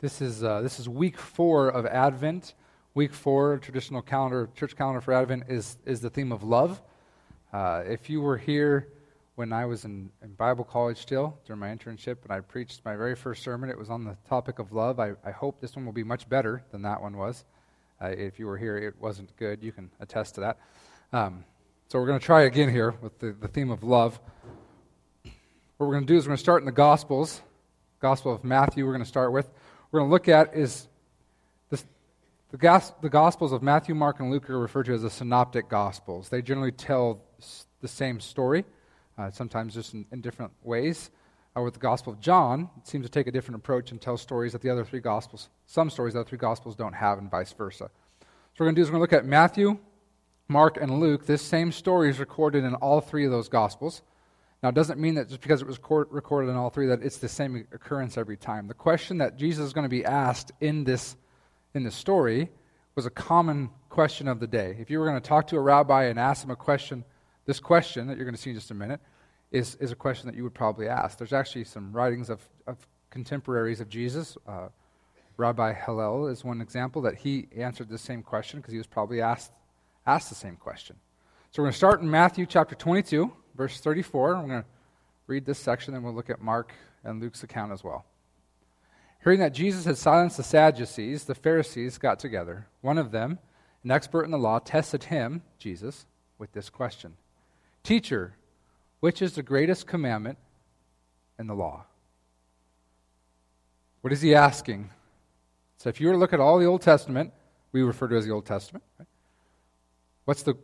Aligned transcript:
This 0.00 0.22
is, 0.22 0.42
uh, 0.42 0.62
this 0.62 0.80
is 0.80 0.88
week 0.88 1.18
four 1.18 1.68
of 1.68 1.84
Advent. 1.84 2.54
Week 2.94 3.12
four, 3.12 3.58
traditional 3.58 4.00
calendar, 4.00 4.48
church 4.56 4.74
calendar 4.74 5.02
for 5.02 5.12
Advent, 5.12 5.44
is, 5.46 5.76
is 5.84 6.00
the 6.00 6.08
theme 6.08 6.32
of 6.32 6.42
love. 6.42 6.80
Uh, 7.52 7.82
if 7.86 8.08
you 8.08 8.22
were 8.22 8.38
here 8.38 8.88
when 9.34 9.52
I 9.52 9.66
was 9.66 9.84
in, 9.84 10.08
in, 10.22 10.32
Bible 10.32 10.64
college 10.64 10.96
still, 10.96 11.38
during 11.44 11.60
my 11.60 11.68
internship, 11.68 12.22
and 12.22 12.32
I 12.32 12.40
preached 12.40 12.80
my 12.82 12.96
very 12.96 13.14
first 13.14 13.42
sermon, 13.42 13.68
it 13.68 13.76
was 13.76 13.90
on 13.90 14.04
the 14.04 14.16
topic 14.26 14.58
of 14.58 14.72
love. 14.72 14.98
I, 14.98 15.12
I 15.22 15.32
hope 15.32 15.60
this 15.60 15.76
one 15.76 15.84
will 15.84 15.92
be 15.92 16.02
much 16.02 16.26
better 16.30 16.64
than 16.72 16.80
that 16.80 17.02
one 17.02 17.18
was. 17.18 17.44
Uh, 18.00 18.06
if 18.06 18.38
you 18.38 18.46
were 18.46 18.56
here, 18.56 18.78
it 18.78 18.94
wasn't 18.98 19.36
good. 19.36 19.62
You 19.62 19.70
can 19.70 19.90
attest 20.00 20.36
to 20.36 20.40
that. 20.40 20.58
Um, 21.12 21.44
so 21.88 21.98
we're 21.98 22.06
going 22.06 22.20
to 22.20 22.24
try 22.24 22.44
again 22.44 22.70
here 22.70 22.94
with 23.02 23.18
the, 23.18 23.32
the 23.38 23.48
theme 23.48 23.70
of 23.70 23.84
love. 23.84 24.18
What 25.76 25.88
we're 25.88 25.92
going 25.92 26.06
to 26.06 26.12
do 26.12 26.16
is 26.16 26.24
we're 26.24 26.30
going 26.30 26.38
to 26.38 26.42
start 26.42 26.62
in 26.62 26.66
the 26.66 26.72
Gospels. 26.72 27.42
Gospel 28.00 28.32
of 28.32 28.44
Matthew, 28.44 28.86
we're 28.86 28.92
going 28.92 29.04
to 29.04 29.08
start 29.08 29.30
with 29.30 29.46
we're 29.90 30.00
going 30.00 30.08
to 30.08 30.12
look 30.12 30.28
at 30.28 30.54
is 30.54 30.86
this, 31.68 31.84
the, 32.50 32.58
gas, 32.58 32.92
the 33.02 33.08
Gospels 33.08 33.52
of 33.52 33.62
Matthew, 33.62 33.94
Mark, 33.94 34.20
and 34.20 34.30
Luke 34.30 34.48
are 34.48 34.58
referred 34.58 34.86
to 34.86 34.94
as 34.94 35.02
the 35.02 35.10
synoptic 35.10 35.68
Gospels. 35.68 36.28
They 36.28 36.42
generally 36.42 36.72
tell 36.72 37.22
the 37.80 37.88
same 37.88 38.20
story, 38.20 38.64
uh, 39.18 39.30
sometimes 39.30 39.74
just 39.74 39.94
in, 39.94 40.06
in 40.12 40.20
different 40.20 40.52
ways. 40.62 41.10
Uh, 41.56 41.62
with 41.62 41.74
the 41.74 41.80
Gospel 41.80 42.12
of 42.12 42.20
John, 42.20 42.70
it 42.78 42.86
seems 42.86 43.04
to 43.04 43.10
take 43.10 43.26
a 43.26 43.32
different 43.32 43.56
approach 43.56 43.90
and 43.90 44.00
tell 44.00 44.16
stories 44.16 44.52
that 44.52 44.62
the 44.62 44.70
other 44.70 44.84
three 44.84 45.00
Gospels, 45.00 45.48
some 45.66 45.90
stories 45.90 46.14
that 46.14 46.20
the 46.20 46.24
three 46.28 46.38
Gospels 46.38 46.76
don't 46.76 46.92
have, 46.92 47.18
and 47.18 47.28
vice 47.28 47.52
versa. 47.52 47.90
So, 48.20 48.26
we're 48.60 48.66
going 48.66 48.76
to 48.76 48.78
do 48.78 48.82
is 48.82 48.88
we're 48.88 48.98
going 48.98 49.08
to 49.08 49.16
look 49.16 49.24
at 49.24 49.28
Matthew, 49.28 49.78
Mark, 50.46 50.76
and 50.80 51.00
Luke. 51.00 51.26
This 51.26 51.42
same 51.42 51.72
story 51.72 52.08
is 52.08 52.20
recorded 52.20 52.62
in 52.62 52.74
all 52.76 53.00
three 53.00 53.24
of 53.24 53.32
those 53.32 53.48
Gospels. 53.48 54.02
Now, 54.62 54.68
it 54.68 54.74
doesn't 54.74 55.00
mean 55.00 55.14
that 55.14 55.28
just 55.28 55.40
because 55.40 55.62
it 55.62 55.66
was 55.66 55.78
recorded 56.10 56.50
in 56.50 56.56
all 56.56 56.68
three 56.68 56.86
that 56.88 57.02
it's 57.02 57.16
the 57.16 57.28
same 57.28 57.66
occurrence 57.72 58.18
every 58.18 58.36
time. 58.36 58.68
The 58.68 58.74
question 58.74 59.18
that 59.18 59.38
Jesus 59.38 59.66
is 59.66 59.72
going 59.72 59.86
to 59.86 59.88
be 59.90 60.04
asked 60.04 60.52
in 60.60 60.84
this, 60.84 61.16
in 61.74 61.82
this 61.82 61.94
story 61.94 62.50
was 62.94 63.06
a 63.06 63.10
common 63.10 63.70
question 63.88 64.28
of 64.28 64.38
the 64.38 64.46
day. 64.46 64.76
If 64.78 64.90
you 64.90 64.98
were 64.98 65.06
going 65.06 65.20
to 65.20 65.26
talk 65.26 65.46
to 65.48 65.56
a 65.56 65.60
rabbi 65.60 66.04
and 66.04 66.18
ask 66.18 66.44
him 66.44 66.50
a 66.50 66.56
question, 66.56 67.04
this 67.46 67.58
question 67.58 68.06
that 68.08 68.16
you're 68.16 68.26
going 68.26 68.34
to 68.34 68.40
see 68.40 68.50
in 68.50 68.56
just 68.56 68.70
a 68.70 68.74
minute 68.74 69.00
is, 69.50 69.76
is 69.76 69.92
a 69.92 69.96
question 69.96 70.26
that 70.26 70.36
you 70.36 70.42
would 70.42 70.54
probably 70.54 70.88
ask. 70.88 71.16
There's 71.16 71.32
actually 71.32 71.64
some 71.64 71.92
writings 71.92 72.28
of, 72.28 72.46
of 72.66 72.76
contemporaries 73.08 73.80
of 73.80 73.88
Jesus. 73.88 74.36
Uh, 74.46 74.68
rabbi 75.38 75.72
Hillel 75.72 76.28
is 76.28 76.44
one 76.44 76.60
example 76.60 77.00
that 77.02 77.16
he 77.16 77.48
answered 77.56 77.88
the 77.88 77.98
same 77.98 78.22
question 78.22 78.60
because 78.60 78.72
he 78.72 78.78
was 78.78 78.86
probably 78.86 79.22
asked, 79.22 79.52
asked 80.06 80.28
the 80.28 80.34
same 80.34 80.56
question. 80.56 80.96
So 81.50 81.62
we're 81.62 81.66
going 81.66 81.72
to 81.72 81.78
start 81.78 82.02
in 82.02 82.10
Matthew 82.10 82.44
chapter 82.44 82.74
22 82.74 83.32
verse 83.60 83.78
34. 83.78 84.36
I'm 84.36 84.48
going 84.48 84.62
to 84.62 84.68
read 85.26 85.44
this 85.44 85.58
section, 85.58 85.92
and 85.92 86.02
we'll 86.02 86.14
look 86.14 86.30
at 86.30 86.40
Mark 86.40 86.72
and 87.04 87.20
Luke's 87.20 87.42
account 87.42 87.72
as 87.72 87.84
well. 87.84 88.06
Hearing 89.22 89.40
that 89.40 89.52
Jesus 89.52 89.84
had 89.84 89.98
silenced 89.98 90.38
the 90.38 90.42
Sadducees, 90.42 91.24
the 91.24 91.34
Pharisees 91.34 91.98
got 91.98 92.18
together. 92.18 92.68
One 92.80 92.96
of 92.96 93.10
them, 93.10 93.38
an 93.84 93.90
expert 93.90 94.24
in 94.24 94.30
the 94.30 94.38
law, 94.38 94.60
tested 94.60 95.04
him, 95.04 95.42
Jesus, 95.58 96.06
with 96.38 96.50
this 96.52 96.70
question 96.70 97.18
Teacher, 97.82 98.32
which 99.00 99.20
is 99.20 99.34
the 99.34 99.42
greatest 99.42 99.86
commandment 99.86 100.38
in 101.38 101.46
the 101.46 101.54
law? 101.54 101.84
What 104.00 104.14
is 104.14 104.22
he 104.22 104.34
asking? 104.34 104.88
So, 105.76 105.90
if 105.90 106.00
you 106.00 106.06
were 106.06 106.14
to 106.14 106.18
look 106.18 106.32
at 106.32 106.40
all 106.40 106.58
the 106.58 106.64
Old 106.64 106.80
Testament, 106.80 107.30
we 107.72 107.82
refer 107.82 108.08
to 108.08 108.16
as 108.16 108.24
the 108.24 108.32
Old 108.32 108.46
Testament. 108.46 108.84
Right? 108.98 109.08
What's 110.24 110.44
the 110.44 110.54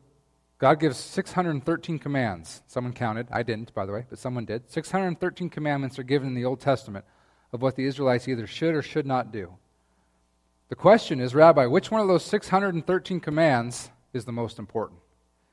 God 0.59 0.81
gives 0.81 0.97
613 0.97 1.99
commands. 1.99 2.62
Someone 2.67 2.95
counted. 2.95 3.29
I 3.31 3.43
didn't, 3.43 3.75
by 3.75 3.85
the 3.85 3.93
way, 3.93 4.05
but 4.09 4.19
someone 4.19 4.47
did. 4.47 4.71
613 4.71 5.51
commandments 5.51 5.98
are 5.98 6.03
given 6.03 6.29
in 6.29 6.35
the 6.35 6.47
Old 6.47 6.61
Testament 6.61 7.05
of 7.53 7.61
what 7.61 7.77
the 7.77 7.85
Israelites 7.85 8.27
either 8.27 8.47
should 8.47 8.75
or 8.75 8.83
should 8.83 9.07
not 9.07 9.33
do. 9.33 9.53
The 10.69 10.75
question 10.75 11.21
is, 11.21 11.35
Rabbi, 11.35 11.67
which 11.67 11.91
one 11.91 12.01
of 12.01 12.09
those 12.09 12.25
613 12.25 13.21
commands 13.21 13.91
is 14.13 14.25
the 14.25 14.33
most 14.33 14.59
important? 14.59 15.01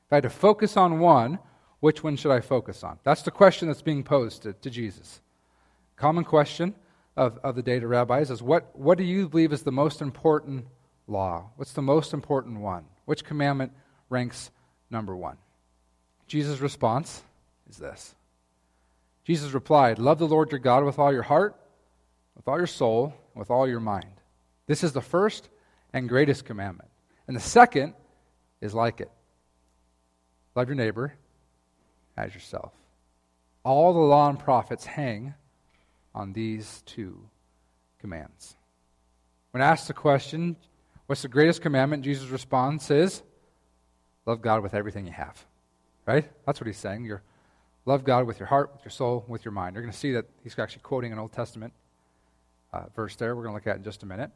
If 0.06 0.12
I 0.12 0.16
had 0.16 0.22
to 0.24 0.30
focus 0.30 0.76
on 0.76 0.98
one, 0.98 1.38
which 1.80 2.02
one 2.02 2.16
should 2.16 2.32
I 2.32 2.40
focus 2.40 2.82
on? 2.82 2.98
That's 3.04 3.22
the 3.22 3.30
question 3.30 3.68
that's 3.68 3.82
being 3.82 4.02
posed 4.02 4.42
to, 4.42 4.54
to 4.54 4.70
Jesus. 4.70 5.20
Common 5.96 6.24
question 6.24 6.74
of, 7.16 7.38
of 7.44 7.54
the 7.56 7.62
day 7.62 7.78
to 7.78 7.86
rabbis 7.86 8.30
is 8.30 8.42
what, 8.42 8.76
what 8.76 8.98
do 8.98 9.04
you 9.04 9.28
believe 9.28 9.52
is 9.52 9.62
the 9.62 9.70
most 9.70 10.00
important 10.00 10.66
law? 11.06 11.50
What's 11.56 11.74
the 11.74 11.82
most 11.82 12.12
important 12.12 12.58
one? 12.60 12.86
Which 13.04 13.24
commandment 13.24 13.72
ranks 14.08 14.50
number 14.90 15.14
one. 15.16 15.36
Jesus' 16.26 16.60
response 16.60 17.22
is 17.68 17.76
this 17.76 18.14
Jesus 19.24 19.52
replied, 19.52 19.98
Love 19.98 20.18
the 20.18 20.28
Lord 20.28 20.50
your 20.50 20.58
God 20.58 20.84
with 20.84 20.98
all 20.98 21.12
your 21.12 21.22
heart, 21.22 21.56
with 22.36 22.46
all 22.48 22.58
your 22.58 22.66
soul, 22.66 23.14
with 23.34 23.50
all 23.50 23.68
your 23.68 23.80
mind. 23.80 24.20
This 24.66 24.84
is 24.84 24.92
the 24.92 25.00
first 25.00 25.48
and 25.92 26.08
greatest 26.08 26.44
commandment. 26.44 26.90
And 27.26 27.36
the 27.36 27.40
second 27.40 27.94
is 28.60 28.74
like 28.74 29.00
it 29.00 29.10
love 30.54 30.68
your 30.68 30.76
neighbor 30.76 31.14
as 32.16 32.34
yourself. 32.34 32.72
All 33.64 33.92
the 33.92 33.98
law 33.98 34.28
and 34.28 34.38
prophets 34.38 34.84
hang 34.84 35.34
on 36.14 36.32
these 36.32 36.82
two 36.86 37.18
commands. 37.98 38.56
When 39.50 39.62
asked 39.62 39.88
the 39.88 39.94
question, 39.94 40.56
What's 41.06 41.22
the 41.22 41.28
greatest 41.28 41.60
commandment? 41.60 42.02
Jesus' 42.02 42.28
response 42.28 42.90
is, 42.90 43.22
Love 44.26 44.42
God 44.42 44.62
with 44.62 44.74
everything 44.74 45.06
you 45.06 45.12
have. 45.12 45.44
Right? 46.06 46.30
That's 46.46 46.60
what 46.60 46.66
he's 46.66 46.78
saying. 46.78 47.04
You're 47.04 47.22
love 47.86 48.04
God 48.04 48.26
with 48.26 48.38
your 48.38 48.46
heart, 48.46 48.70
with 48.72 48.84
your 48.84 48.90
soul, 48.90 49.24
with 49.28 49.44
your 49.44 49.52
mind. 49.52 49.74
You're 49.74 49.82
going 49.82 49.92
to 49.92 49.98
see 49.98 50.12
that 50.12 50.26
he's 50.42 50.58
actually 50.58 50.82
quoting 50.82 51.12
an 51.12 51.18
Old 51.18 51.32
Testament 51.32 51.72
uh, 52.72 52.84
verse 52.96 53.16
there. 53.16 53.36
We're 53.36 53.42
going 53.42 53.52
to 53.52 53.56
look 53.56 53.66
at 53.66 53.76
in 53.76 53.84
just 53.84 54.02
a 54.02 54.06
minute. 54.06 54.30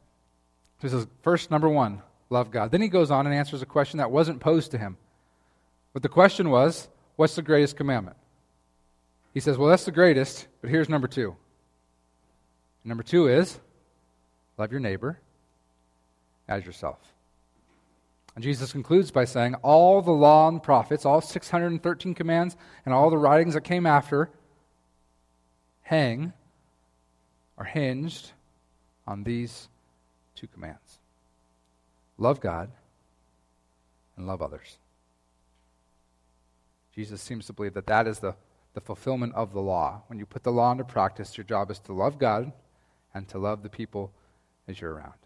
So 0.80 0.88
he 0.88 0.92
says, 0.92 1.06
first, 1.22 1.50
number 1.50 1.68
one, 1.68 2.02
love 2.30 2.50
God. 2.50 2.70
Then 2.70 2.82
he 2.82 2.88
goes 2.88 3.10
on 3.10 3.26
and 3.26 3.34
answers 3.34 3.62
a 3.62 3.66
question 3.66 3.98
that 3.98 4.10
wasn't 4.10 4.40
posed 4.40 4.70
to 4.72 4.78
him. 4.78 4.96
But 5.92 6.02
the 6.02 6.08
question 6.08 6.50
was, 6.50 6.88
what's 7.16 7.34
the 7.34 7.42
greatest 7.42 7.76
commandment? 7.76 8.16
He 9.34 9.40
says, 9.40 9.56
well, 9.56 9.68
that's 9.68 9.84
the 9.84 9.92
greatest, 9.92 10.46
but 10.60 10.70
here's 10.70 10.88
number 10.88 11.08
two. 11.08 11.36
Number 12.84 13.02
two 13.02 13.28
is, 13.28 13.58
love 14.56 14.70
your 14.70 14.80
neighbor 14.80 15.18
as 16.46 16.64
yourself. 16.64 16.98
And 18.38 18.44
Jesus 18.44 18.70
concludes 18.70 19.10
by 19.10 19.24
saying, 19.24 19.56
All 19.64 20.00
the 20.00 20.12
law 20.12 20.46
and 20.46 20.62
prophets, 20.62 21.04
all 21.04 21.20
613 21.20 22.14
commands, 22.14 22.56
and 22.84 22.94
all 22.94 23.10
the 23.10 23.18
writings 23.18 23.54
that 23.54 23.62
came 23.62 23.84
after 23.84 24.30
hang, 25.82 26.32
are 27.56 27.64
hinged 27.64 28.30
on 29.08 29.24
these 29.24 29.68
two 30.36 30.46
commands 30.46 31.00
love 32.16 32.40
God 32.40 32.70
and 34.16 34.28
love 34.28 34.40
others. 34.40 34.78
Jesus 36.94 37.20
seems 37.20 37.44
to 37.46 37.52
believe 37.52 37.74
that 37.74 37.88
that 37.88 38.06
is 38.06 38.20
the, 38.20 38.36
the 38.72 38.80
fulfillment 38.80 39.34
of 39.34 39.52
the 39.52 39.60
law. 39.60 40.02
When 40.06 40.20
you 40.20 40.26
put 40.26 40.44
the 40.44 40.52
law 40.52 40.70
into 40.70 40.84
practice, 40.84 41.36
your 41.36 41.44
job 41.44 41.72
is 41.72 41.80
to 41.80 41.92
love 41.92 42.20
God 42.20 42.52
and 43.12 43.26
to 43.30 43.38
love 43.38 43.64
the 43.64 43.68
people 43.68 44.12
as 44.68 44.80
you're 44.80 44.94
around. 44.94 45.18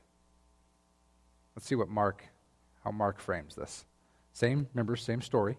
Let's 1.55 1.67
see 1.67 1.75
what 1.75 1.91
Mark 1.91 2.25
how 2.85 2.91
Mark 2.91 3.21
frames 3.21 3.55
this. 3.55 3.85
Same, 4.33 4.67
remember, 4.75 4.97
same 4.97 5.21
story. 5.21 5.59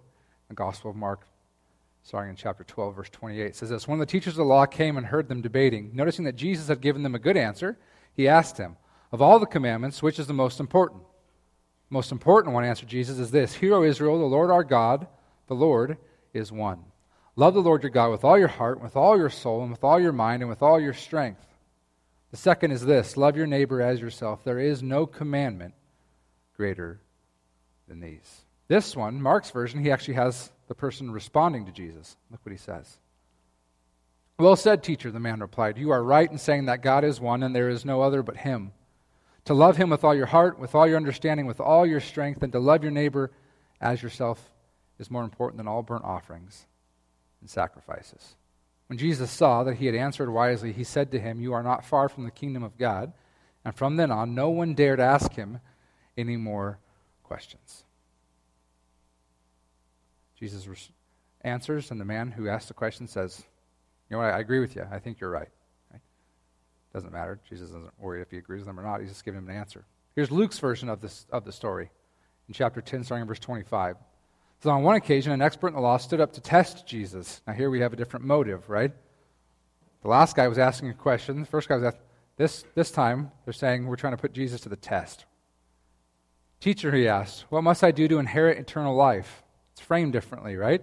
The 0.50 0.56
Gospel 0.56 0.92
of 0.92 0.98
Mark, 0.98 1.28
starting 2.04 2.32
in 2.32 2.36
chapter 2.36 2.64
12, 2.64 2.96
verse 2.96 3.10
28, 3.10 3.56
says 3.56 3.70
this 3.70 3.88
When 3.88 4.00
the 4.00 4.06
teachers 4.06 4.34
of 4.34 4.38
the 4.38 4.44
law 4.44 4.66
came 4.66 4.98
and 4.98 5.06
heard 5.06 5.30
them 5.30 5.42
debating, 5.42 5.92
noticing 5.94 6.26
that 6.26 6.36
Jesus 6.36 6.68
had 6.68 6.82
given 6.82 7.04
them 7.04 7.16
a 7.16 7.20
good 7.20 7.38
answer, 7.38 7.78
he 8.14 8.28
asked 8.28 8.58
him, 8.58 8.78
Of 9.12 9.22
all 9.22 9.40
the 9.40 9.46
commandments, 9.46 10.04
which 10.04 10.20
is 10.20 10.28
the 10.28 10.34
most 10.34 10.60
important? 10.60 11.02
The 11.90 11.94
most 11.94 12.12
important 12.12 12.54
one, 12.54 12.66
answered 12.66 12.90
Jesus, 12.90 13.20
is 13.20 13.32
this 13.32 13.56
Hear, 13.56 13.76
O 13.76 13.84
Israel, 13.84 14.20
the 14.20 14.26
Lord 14.26 14.52
our 14.52 14.64
God, 14.64 15.08
the 15.48 15.56
Lord 15.56 15.98
is 16.34 16.52
one. 16.52 16.84
Love 17.36 17.54
the 17.54 17.62
Lord 17.62 17.84
your 17.84 17.90
God 17.90 18.12
with 18.12 18.24
all 18.24 18.38
your 18.38 18.48
heart, 18.48 18.82
with 18.82 18.96
all 18.96 19.18
your 19.18 19.30
soul, 19.30 19.62
and 19.62 19.72
with 19.72 19.84
all 19.84 20.00
your 20.00 20.12
mind, 20.12 20.44
and 20.44 20.50
with 20.50 20.62
all 20.62 20.80
your 20.80 20.94
strength. 20.94 21.46
The 22.32 22.38
second 22.38 22.72
is 22.72 22.86
this 22.86 23.16
love 23.16 23.38
your 23.38 23.48
neighbor 23.48 23.82
as 23.82 24.02
yourself. 24.02 24.44
There 24.44 24.60
is 24.60 24.82
no 24.82 25.06
commandment 25.06 25.76
greater 26.58 27.00
than 27.88 28.00
these. 28.00 28.46
This 28.68 28.96
one, 28.96 29.22
Mark's 29.22 29.52
version, 29.52 29.80
he 29.80 29.92
actually 29.92 30.16
has 30.16 30.52
the 30.68 30.76
person 30.76 31.12
responding 31.12 31.66
to 31.66 31.72
Jesus. 31.72 32.18
Look 32.32 32.40
what 32.44 32.52
he 32.52 32.58
says. 32.58 32.98
Well 34.40 34.56
said, 34.56 34.84
teacher, 34.84 35.12
the 35.12 35.20
man 35.20 35.42
replied. 35.42 35.78
You 35.78 35.92
are 35.92 36.04
right 36.04 36.30
in 36.30 36.38
saying 36.38 36.66
that 36.66 36.82
God 36.82 37.04
is 37.04 37.22
one 37.22 37.44
and 37.44 37.56
there 37.56 37.70
is 37.70 37.86
no 37.86 38.02
other 38.02 38.24
but 38.24 38.38
him. 38.38 38.72
To 39.46 39.54
love 39.54 39.78
him 39.78 39.90
with 39.90 40.04
all 40.04 40.16
your 40.16 40.26
heart, 40.26 40.58
with 40.58 40.74
all 40.74 40.88
your 40.88 40.98
understanding, 40.98 41.46
with 41.46 41.60
all 41.60 41.86
your 41.86 42.00
strength, 42.00 42.42
and 42.42 42.52
to 42.54 42.60
love 42.60 42.82
your 42.82 42.92
neighbor 42.92 43.32
as 43.80 44.02
yourself 44.02 44.54
is 44.98 45.12
more 45.12 45.24
important 45.24 45.58
than 45.58 45.68
all 45.68 45.84
burnt 45.84 46.06
offerings 46.06 46.66
and 47.42 47.50
sacrifices. 47.50 48.36
When 48.88 48.98
Jesus 48.98 49.32
saw 49.32 49.64
that 49.64 49.76
he 49.76 49.86
had 49.86 49.96
answered 49.96 50.30
wisely, 50.30 50.72
he 50.72 50.84
said 50.84 51.12
to 51.12 51.20
him, 51.20 51.42
You 51.42 51.54
are 51.54 51.64
not 51.64 51.86
far 51.86 52.10
from 52.10 52.24
the 52.24 52.32
kingdom 52.32 52.64
of 52.64 52.78
God. 52.78 53.14
And 53.66 53.76
from 53.76 53.98
then 53.98 54.12
on, 54.12 54.36
no 54.36 54.50
one 54.50 54.74
dared 54.74 55.00
ask 55.00 55.34
him 55.34 55.60
any 56.18 56.38
more 56.38 56.80
questions. 57.34 57.84
Jesus 60.40 60.68
answers, 61.42 61.90
and 61.90 62.00
the 62.00 62.06
man 62.06 62.30
who 62.30 62.48
asked 62.48 62.68
the 62.68 62.76
question 62.76 63.08
says, 63.08 63.44
You 64.08 64.16
know 64.16 64.22
what? 64.22 64.32
I 64.36 64.40
agree 64.40 64.60
with 64.60 64.76
you. 64.76 64.86
I 64.92 65.00
think 65.00 65.20
you're 65.20 65.32
right. 65.32 65.50
right? 65.92 66.02
Doesn't 66.94 67.12
matter. 67.12 67.40
Jesus 67.50 67.70
doesn't 67.70 68.00
worry 68.00 68.22
if 68.22 68.30
he 68.30 68.38
agrees 68.38 68.60
with 68.60 68.68
them 68.68 68.80
or 68.80 68.84
not. 68.84 69.00
He's 69.00 69.10
just 69.10 69.26
giving 69.26 69.40
him 69.40 69.50
an 69.50 69.56
answer. 69.56 69.84
Here's 70.14 70.30
Luke's 70.30 70.60
version 70.60 70.90
of, 70.90 71.02
this, 71.02 71.26
of 71.32 71.44
the 71.44 71.52
story 71.52 71.90
in 72.48 72.54
chapter 72.54 72.82
10, 72.82 73.04
starting 73.04 73.24
in 73.24 73.28
verse 73.28 73.40
25. 73.40 73.96
So 74.62 74.70
on 74.70 74.84
one 74.84 74.96
occasion, 74.96 75.32
an 75.32 75.42
expert 75.42 75.70
in 75.70 75.74
the 75.74 75.82
law 75.82 75.98
stood 75.98 76.22
up 76.22 76.34
to 76.34 76.42
test 76.42 76.86
Jesus. 76.86 77.42
Now, 77.48 77.54
here 77.54 77.72
we 77.72 77.80
have 77.80 77.94
a 77.94 77.96
different 77.96 78.28
motive, 78.28 78.70
right? 78.70 78.92
The 80.04 80.08
last 80.08 80.36
guy 80.36 80.48
was 80.48 80.60
asking 80.60 80.90
a 80.90 80.94
question. 80.94 81.40
The 81.40 81.48
first 81.48 81.68
guy 81.68 81.78
was 81.78 81.84
asking, 81.84 82.04
this, 82.38 82.64
this 82.76 82.92
time, 82.92 83.32
they're 83.44 83.54
saying, 83.54 83.88
we're 83.88 83.96
trying 83.96 84.14
to 84.14 84.22
put 84.22 84.34
Jesus 84.34 84.62
to 84.62 84.70
the 84.70 84.76
test. 84.76 85.26
Teacher, 86.64 86.96
he 86.96 87.10
asked, 87.10 87.44
what 87.50 87.62
must 87.62 87.84
I 87.84 87.92
do 87.92 88.08
to 88.08 88.20
inherit 88.20 88.58
eternal 88.58 88.96
life? 88.96 89.44
It's 89.74 89.82
framed 89.82 90.14
differently, 90.14 90.56
right? 90.56 90.82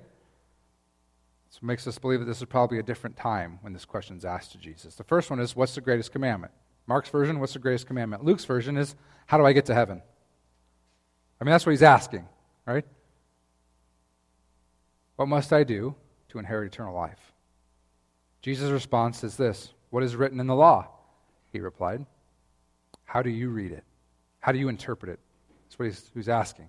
So 1.49 1.61
makes 1.63 1.87
us 1.87 1.99
believe 1.99 2.21
that 2.21 2.27
this 2.27 2.37
is 2.37 2.45
probably 2.45 2.79
a 2.79 2.83
different 2.83 3.17
time 3.17 3.59
when 3.63 3.73
this 3.73 3.87
question 3.87 4.19
is 4.19 4.27
asked 4.27 4.53
to 4.53 4.59
Jesus. 4.59 4.97
The 4.97 5.05
first 5.05 5.31
one 5.31 5.41
is, 5.41 5.57
what's 5.57 5.75
the 5.75 5.81
greatest 5.81 6.13
commandment? 6.13 6.53
Mark's 6.87 7.09
version, 7.09 7.41
what's 7.41 7.55
the 7.55 7.61
greatest 7.61 7.87
commandment? 7.87 8.23
Luke's 8.23 8.45
version 8.45 8.77
is, 8.77 8.95
how 9.25 9.39
do 9.39 9.47
I 9.47 9.55
get 9.55 9.65
to 9.67 9.75
heaven? 9.75 10.03
I 11.41 11.45
mean, 11.45 11.51
that's 11.51 11.65
what 11.65 11.71
he's 11.71 11.83
asking, 11.83 12.29
right? 12.67 12.85
What 15.17 15.29
must 15.29 15.51
I 15.51 15.65
do 15.65 15.95
to 16.29 16.39
inherit 16.39 16.75
eternal 16.75 16.95
life? 16.95 17.33
Jesus' 18.43 18.71
response 18.71 19.25
is 19.25 19.39
this 19.39 19.73
What 19.89 20.03
is 20.03 20.15
written 20.15 20.41
in 20.41 20.47
the 20.47 20.55
law? 20.55 20.89
He 21.55 21.61
replied. 21.61 22.05
How 23.07 23.23
do 23.23 23.31
you 23.31 23.49
read 23.49 23.73
it? 23.73 23.85
How 24.41 24.53
do 24.53 24.59
you 24.59 24.69
interpret 24.69 25.13
it? 25.13 25.21
That's 25.71 25.79
what 25.79 25.85
he's, 25.85 26.11
he's 26.15 26.29
asking. 26.29 26.69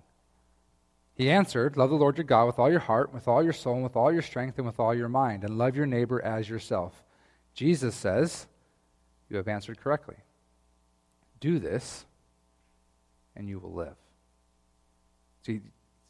He 1.16 1.28
answered, 1.28 1.76
Love 1.76 1.90
the 1.90 1.96
Lord 1.96 2.16
your 2.16 2.24
God 2.24 2.46
with 2.46 2.60
all 2.60 2.70
your 2.70 2.78
heart, 2.78 3.12
with 3.12 3.26
all 3.26 3.42
your 3.42 3.52
soul, 3.52 3.74
and 3.74 3.82
with 3.82 3.96
all 3.96 4.12
your 4.12 4.22
strength, 4.22 4.58
and 4.58 4.66
with 4.66 4.78
all 4.78 4.94
your 4.94 5.08
mind, 5.08 5.42
and 5.42 5.58
love 5.58 5.74
your 5.74 5.86
neighbor 5.86 6.22
as 6.22 6.48
yourself. 6.48 7.02
Jesus 7.52 7.96
says, 7.96 8.46
You 9.28 9.38
have 9.38 9.48
answered 9.48 9.80
correctly. 9.80 10.14
Do 11.40 11.58
this, 11.58 12.06
and 13.34 13.48
you 13.48 13.58
will 13.58 13.72
live. 13.72 13.96
See, 15.44 15.60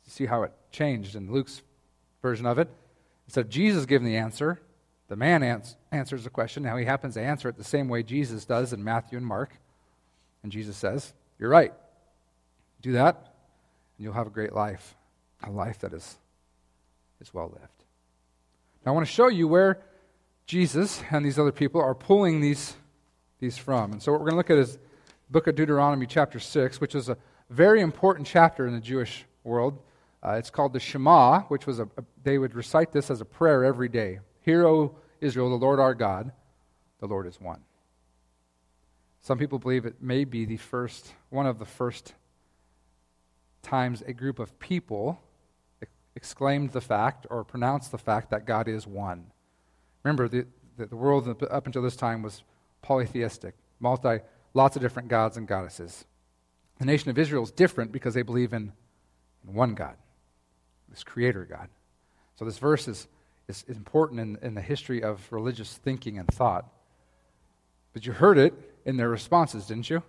see 0.06 0.26
how 0.26 0.42
it 0.42 0.52
changed 0.70 1.16
in 1.16 1.32
Luke's 1.32 1.62
version 2.20 2.44
of 2.44 2.58
it? 2.58 2.68
Instead 3.26 3.46
of 3.46 3.50
Jesus 3.50 3.86
giving 3.86 4.06
the 4.06 4.18
answer, 4.18 4.60
the 5.08 5.16
man 5.16 5.42
ans- 5.42 5.76
answers 5.90 6.24
the 6.24 6.30
question. 6.30 6.62
Now 6.62 6.76
he 6.76 6.84
happens 6.84 7.14
to 7.14 7.22
answer 7.22 7.48
it 7.48 7.56
the 7.56 7.64
same 7.64 7.88
way 7.88 8.02
Jesus 8.02 8.44
does 8.44 8.74
in 8.74 8.84
Matthew 8.84 9.16
and 9.16 9.26
Mark. 9.26 9.56
And 10.42 10.52
Jesus 10.52 10.76
says, 10.76 11.14
You're 11.38 11.48
right. 11.48 11.72
Do 12.82 12.93
that, 12.93 13.17
and 13.96 14.05
you'll 14.05 14.12
have 14.12 14.26
a 14.26 14.31
great 14.31 14.52
life, 14.52 14.96
a 15.43 15.50
life 15.50 15.79
that 15.81 15.93
is, 15.93 16.19
is 17.20 17.32
well 17.32 17.49
lived. 17.49 17.84
Now 18.84 18.93
I 18.93 18.94
want 18.94 19.06
to 19.06 19.12
show 19.12 19.29
you 19.29 19.49
where 19.49 19.81
Jesus 20.46 21.02
and 21.11 21.25
these 21.25 21.38
other 21.38 21.52
people 21.52 21.81
are 21.81 21.94
pulling 21.94 22.40
these, 22.40 22.75
these 23.38 23.56
from. 23.56 23.93
And 23.93 24.02
so 24.02 24.12
what 24.12 24.20
we're 24.20 24.31
going 24.31 24.43
to 24.43 24.49
look 24.49 24.50
at 24.50 24.58
is 24.58 24.79
book 25.31 25.46
of 25.46 25.55
Deuteronomy 25.55 26.06
chapter 26.06 26.38
6, 26.38 26.81
which 26.81 26.94
is 26.94 27.08
a 27.08 27.17
very 27.49 27.81
important 27.81 28.26
chapter 28.26 28.67
in 28.67 28.75
the 28.75 28.81
Jewish 28.81 29.25
world. 29.44 29.78
Uh, 30.23 30.32
it's 30.32 30.50
called 30.50 30.73
the 30.73 30.81
Shema, 30.81 31.43
which 31.43 31.67
was 31.67 31.78
a, 31.78 31.85
a, 31.85 32.05
they 32.23 32.37
would 32.37 32.55
recite 32.55 32.93
this 32.93 33.11
as 33.11 33.20
a 33.20 33.25
prayer 33.25 33.64
every 33.64 33.88
day. 33.88 34.20
Hear, 34.43 34.67
O 34.67 34.94
Israel, 35.20 35.49
the 35.50 35.56
Lord 35.56 35.81
our 35.81 35.94
God, 35.94 36.32
the 37.00 37.06
Lord 37.06 37.26
is 37.26 37.40
one. 37.40 37.61
Some 39.20 39.38
people 39.38 39.58
believe 39.58 39.87
it 39.87 40.02
may 40.02 40.25
be 40.25 40.44
the 40.44 40.56
first, 40.56 41.12
one 41.31 41.46
of 41.46 41.58
the 41.58 41.64
first 41.64 42.12
times 43.62 44.03
a 44.03 44.12
group 44.12 44.38
of 44.38 44.59
people 44.59 45.20
exclaimed 46.14 46.70
the 46.70 46.81
fact 46.81 47.26
or 47.31 47.44
pronounced 47.44 47.91
the 47.91 47.99
fact 47.99 48.31
that 48.31 48.44
God 48.47 48.69
is 48.69 48.87
one. 48.87 49.26
Remember, 50.03 50.29
the, 50.29 50.47
the, 50.76 50.97
world 50.97 51.29
up 51.50 51.67
until 51.67 51.82
this 51.82 51.97
time 51.97 52.23
was 52.23 52.43
polytheistic, 52.82 53.55
multi, 53.81 54.19
lots 54.53 54.76
of 54.76 54.82
different 54.82 55.09
gods 55.09 55.37
and 55.37 55.47
goddesses. 55.47 56.05
The 56.79 56.85
nation 56.85 57.11
of 57.11 57.19
Israel 57.19 57.44
is 57.44 57.50
different 57.53 57.93
because 57.93 58.14
they 58.14 58.23
believe 58.23 58.53
in, 58.53 58.73
in 59.47 59.55
one 59.55 59.75
God, 59.75 59.97
this 60.91 61.05
creator 61.05 61.44
God. 61.44 61.69
So 62.35 62.44
this 62.44 62.59
verse 62.59 62.88
is 62.88 63.06
is 63.49 63.64
important 63.69 64.20
in, 64.20 64.38
in 64.43 64.55
the 64.55 64.61
history 64.61 65.03
of 65.03 65.20
religious 65.31 65.75
thinking 65.75 66.19
and 66.19 66.29
thought. 66.29 66.67
But 67.93 68.06
you 68.06 68.12
heard 68.12 68.38
it 68.38 68.55
in 68.85 68.97
their 68.97 69.09
responses, 69.09 69.67
didn't 69.67 69.91
you? 69.91 70.03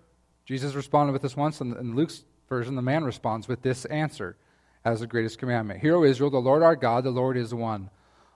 Jesus 0.46 0.76
responded 0.76 1.14
with 1.14 1.22
this 1.22 1.36
once, 1.36 1.62
and 1.62 1.76
in 1.78 1.96
Luke's 1.96 2.24
version, 2.54 2.76
the 2.76 2.84
man 2.84 3.04
responds 3.04 3.48
with 3.48 3.64
this 3.64 3.86
answer 3.86 4.38
as 4.86 5.00
the 5.00 5.08
greatest 5.08 5.40
commandment 5.40 5.80
Hear, 5.80 5.96
O 5.96 6.04
Israel, 6.04 6.30
the 6.30 6.38
Lord 6.38 6.62
our 6.62 6.76
God, 6.76 7.04
the 7.04 7.10
Lord 7.10 7.36
is 7.36 7.52
one. 7.52 7.90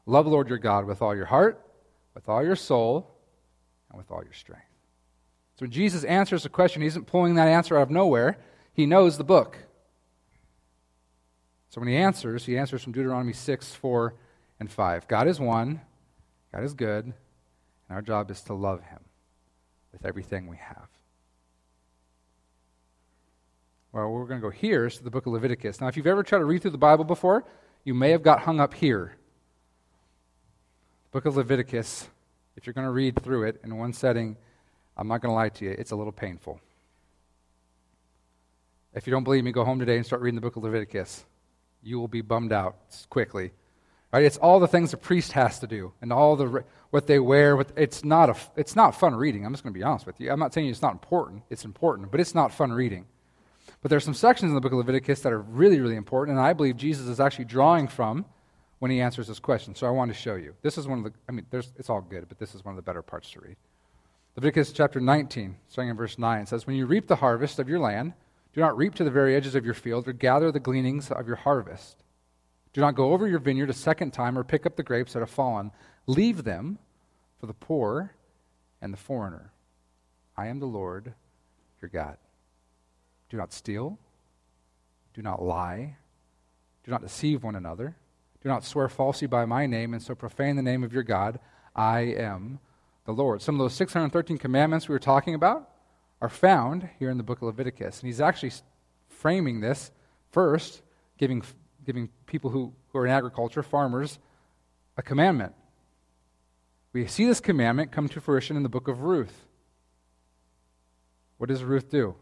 Love 0.07 0.25
the 0.25 0.31
Lord 0.31 0.49
your 0.49 0.57
God 0.57 0.85
with 0.85 1.03
all 1.03 1.15
your 1.15 1.25
heart, 1.25 1.61
with 2.15 2.27
all 2.27 2.43
your 2.43 2.55
soul, 2.55 3.13
and 3.89 3.97
with 3.97 4.09
all 4.09 4.23
your 4.23 4.33
strength. 4.33 4.65
So 5.55 5.65
when 5.65 5.71
Jesus 5.71 6.03
answers 6.03 6.43
the 6.43 6.49
question, 6.49 6.81
he 6.81 6.87
isn't 6.87 7.05
pulling 7.05 7.35
that 7.35 7.47
answer 7.47 7.77
out 7.77 7.83
of 7.83 7.91
nowhere. 7.91 8.37
He 8.73 8.87
knows 8.87 9.17
the 9.17 9.23
book. 9.23 9.57
So 11.69 11.79
when 11.79 11.89
he 11.89 11.95
answers, 11.95 12.45
he 12.45 12.57
answers 12.57 12.83
from 12.83 12.93
Deuteronomy 12.93 13.33
6, 13.33 13.73
4 13.75 14.15
and 14.59 14.71
5. 14.71 15.07
God 15.07 15.27
is 15.27 15.39
one, 15.39 15.81
God 16.51 16.63
is 16.63 16.73
good, 16.73 17.05
and 17.05 17.13
our 17.89 18.01
job 18.01 18.31
is 18.31 18.41
to 18.43 18.55
love 18.55 18.81
him 18.81 18.99
with 19.91 20.05
everything 20.05 20.47
we 20.47 20.57
have. 20.57 20.87
Well, 23.91 24.09
we're 24.09 24.25
going 24.25 24.41
to 24.41 24.45
go 24.45 24.51
here, 24.51 24.89
to 24.89 25.03
the 25.03 25.09
book 25.09 25.25
of 25.25 25.33
Leviticus. 25.33 25.79
Now, 25.79 25.87
if 25.87 25.95
you've 25.95 26.07
ever 26.07 26.23
tried 26.23 26.39
to 26.39 26.45
read 26.45 26.61
through 26.61 26.71
the 26.71 26.77
Bible 26.77 27.05
before, 27.05 27.45
you 27.83 27.93
may 27.93 28.11
have 28.11 28.21
got 28.21 28.41
hung 28.41 28.59
up 28.59 28.73
here. 28.73 29.15
The 31.05 31.17
book 31.17 31.25
of 31.25 31.37
Leviticus, 31.37 32.09
if 32.55 32.65
you're 32.65 32.73
going 32.73 32.85
to 32.85 32.91
read 32.91 33.21
through 33.23 33.43
it 33.43 33.61
in 33.63 33.77
one 33.77 33.93
setting, 33.93 34.35
I'm 34.97 35.07
not 35.07 35.21
going 35.21 35.31
to 35.31 35.35
lie 35.35 35.49
to 35.49 35.65
you, 35.65 35.71
it's 35.71 35.91
a 35.91 35.95
little 35.95 36.11
painful. 36.11 36.59
If 38.93 39.07
you 39.07 39.11
don't 39.11 39.23
believe 39.23 39.43
me, 39.43 39.51
go 39.51 39.63
home 39.63 39.79
today 39.79 39.95
and 39.95 40.05
start 40.05 40.21
reading 40.21 40.35
the 40.35 40.41
book 40.41 40.55
of 40.55 40.63
Leviticus. 40.63 41.25
You 41.81 41.99
will 41.99 42.07
be 42.07 42.21
bummed 42.21 42.51
out 42.51 42.75
quickly. 43.09 43.51
Right? 44.11 44.23
It's 44.23 44.37
all 44.37 44.59
the 44.59 44.67
things 44.67 44.93
a 44.93 44.97
priest 44.97 45.33
has 45.33 45.59
to 45.59 45.67
do 45.67 45.93
and 46.01 46.11
all 46.11 46.35
the 46.35 46.63
what 46.89 47.07
they 47.07 47.19
wear. 47.19 47.55
What, 47.55 47.71
it's, 47.75 48.03
not 48.03 48.29
a, 48.29 48.35
it's 48.55 48.75
not 48.75 48.99
fun 48.99 49.15
reading. 49.15 49.45
I'm 49.45 49.53
just 49.53 49.63
going 49.63 49.73
to 49.73 49.77
be 49.77 49.83
honest 49.83 50.05
with 50.05 50.19
you. 50.19 50.31
I'm 50.31 50.39
not 50.39 50.53
saying 50.53 50.67
it's 50.69 50.81
not 50.81 50.93
important. 50.93 51.43
It's 51.49 51.63
important, 51.63 52.09
but 52.11 52.19
it's 52.19 52.33
not 52.33 52.53
fun 52.53 52.71
reading. 52.71 53.05
But 53.81 53.89
there 53.89 53.97
are 53.97 54.01
some 54.01 54.13
sections 54.13 54.49
in 54.49 54.55
the 54.55 54.61
book 54.61 54.71
of 54.71 54.79
Leviticus 54.79 55.21
that 55.21 55.31
are 55.31 55.41
really, 55.41 55.79
really 55.79 55.95
important, 55.95 56.37
and 56.37 56.45
I 56.45 56.53
believe 56.53 56.77
Jesus 56.77 57.07
is 57.07 57.19
actually 57.19 57.45
drawing 57.45 57.87
from 57.87 58.25
when 58.79 58.91
he 58.91 59.01
answers 59.01 59.27
this 59.27 59.39
question. 59.39 59.75
So 59.75 59.87
I 59.87 59.91
want 59.91 60.11
to 60.11 60.17
show 60.17 60.35
you. 60.35 60.53
This 60.61 60.77
is 60.77 60.87
one 60.87 60.99
of 60.99 61.03
the, 61.05 61.13
I 61.27 61.31
mean, 61.31 61.45
it's 61.51 61.89
all 61.89 62.01
good, 62.01 62.27
but 62.27 62.39
this 62.39 62.55
is 62.55 62.65
one 62.65 62.73
of 62.73 62.75
the 62.75 62.81
better 62.81 63.01
parts 63.01 63.29
to 63.31 63.41
read. 63.41 63.55
Leviticus 64.35 64.71
chapter 64.71 64.99
19, 64.99 65.55
starting 65.67 65.89
in 65.89 65.97
verse 65.97 66.17
9, 66.17 66.45
says, 66.45 66.67
When 66.67 66.75
you 66.75 66.85
reap 66.85 67.07
the 67.07 67.15
harvest 67.15 67.59
of 67.59 67.67
your 67.67 67.79
land, 67.79 68.13
do 68.53 68.61
not 68.61 68.77
reap 68.77 68.95
to 68.95 69.03
the 69.03 69.11
very 69.11 69.35
edges 69.35 69.55
of 69.55 69.65
your 69.65 69.73
field, 69.73 70.07
or 70.07 70.13
gather 70.13 70.51
the 70.51 70.59
gleanings 70.59 71.11
of 71.11 71.27
your 71.27 71.35
harvest. 71.37 72.03
Do 72.73 72.81
not 72.81 72.95
go 72.95 73.13
over 73.13 73.27
your 73.27 73.39
vineyard 73.39 73.69
a 73.69 73.73
second 73.73 74.11
time 74.11 74.37
or 74.37 74.43
pick 74.43 74.65
up 74.65 74.75
the 74.75 74.83
grapes 74.83 75.13
that 75.13 75.19
have 75.19 75.29
fallen. 75.29 75.71
Leave 76.05 76.43
them 76.43 76.77
for 77.39 77.47
the 77.47 77.53
poor 77.53 78.13
and 78.81 78.93
the 78.93 78.97
foreigner. 78.97 79.51
I 80.35 80.47
am 80.47 80.59
the 80.59 80.67
Lord 80.67 81.13
your 81.81 81.89
God. 81.89 82.17
Do 83.29 83.37
not 83.37 83.53
steal. 83.53 83.97
Do 85.13 85.21
not 85.21 85.41
lie. 85.41 85.97
Do 86.83 86.91
not 86.91 87.01
deceive 87.01 87.43
one 87.43 87.55
another. 87.55 87.95
Do 88.41 88.49
not 88.49 88.63
swear 88.63 88.87
falsely 88.87 89.27
by 89.27 89.45
my 89.45 89.65
name 89.65 89.93
and 89.93 90.01
so 90.01 90.15
profane 90.15 90.55
the 90.55 90.61
name 90.61 90.83
of 90.83 90.93
your 90.93 91.03
God. 91.03 91.39
I 91.75 92.01
am 92.01 92.59
the 93.05 93.11
Lord. 93.11 93.41
Some 93.41 93.55
of 93.55 93.59
those 93.59 93.73
613 93.73 94.37
commandments 94.37 94.87
we 94.87 94.93
were 94.93 94.99
talking 94.99 95.33
about 95.33 95.69
are 96.21 96.29
found 96.29 96.89
here 96.99 97.09
in 97.09 97.17
the 97.17 97.23
book 97.23 97.39
of 97.39 97.43
Leviticus. 97.43 97.99
And 97.99 98.07
he's 98.07 98.21
actually 98.21 98.51
framing 99.07 99.59
this 99.59 99.91
first, 100.31 100.81
giving 101.17 101.43
giving 101.87 102.09
people 102.25 102.49
who, 102.49 102.73
who 102.89 102.99
are 102.99 103.05
in 103.05 103.11
agriculture, 103.11 103.63
farmers, 103.63 104.19
a 104.97 105.01
commandment. 105.01 105.53
We 106.91 107.07
see 107.07 107.25
this 107.25 107.39
commandment 107.39 107.93
come 107.93 108.09
to 108.09 108.19
fruition 108.19 108.57
in 108.57 108.63
the 108.63 108.69
book 108.69 108.89
of 108.89 109.01
Ruth. 109.01 109.47
What 111.37 111.47
does 111.47 111.63
Ruth 111.63 111.89
do? 111.89 112.15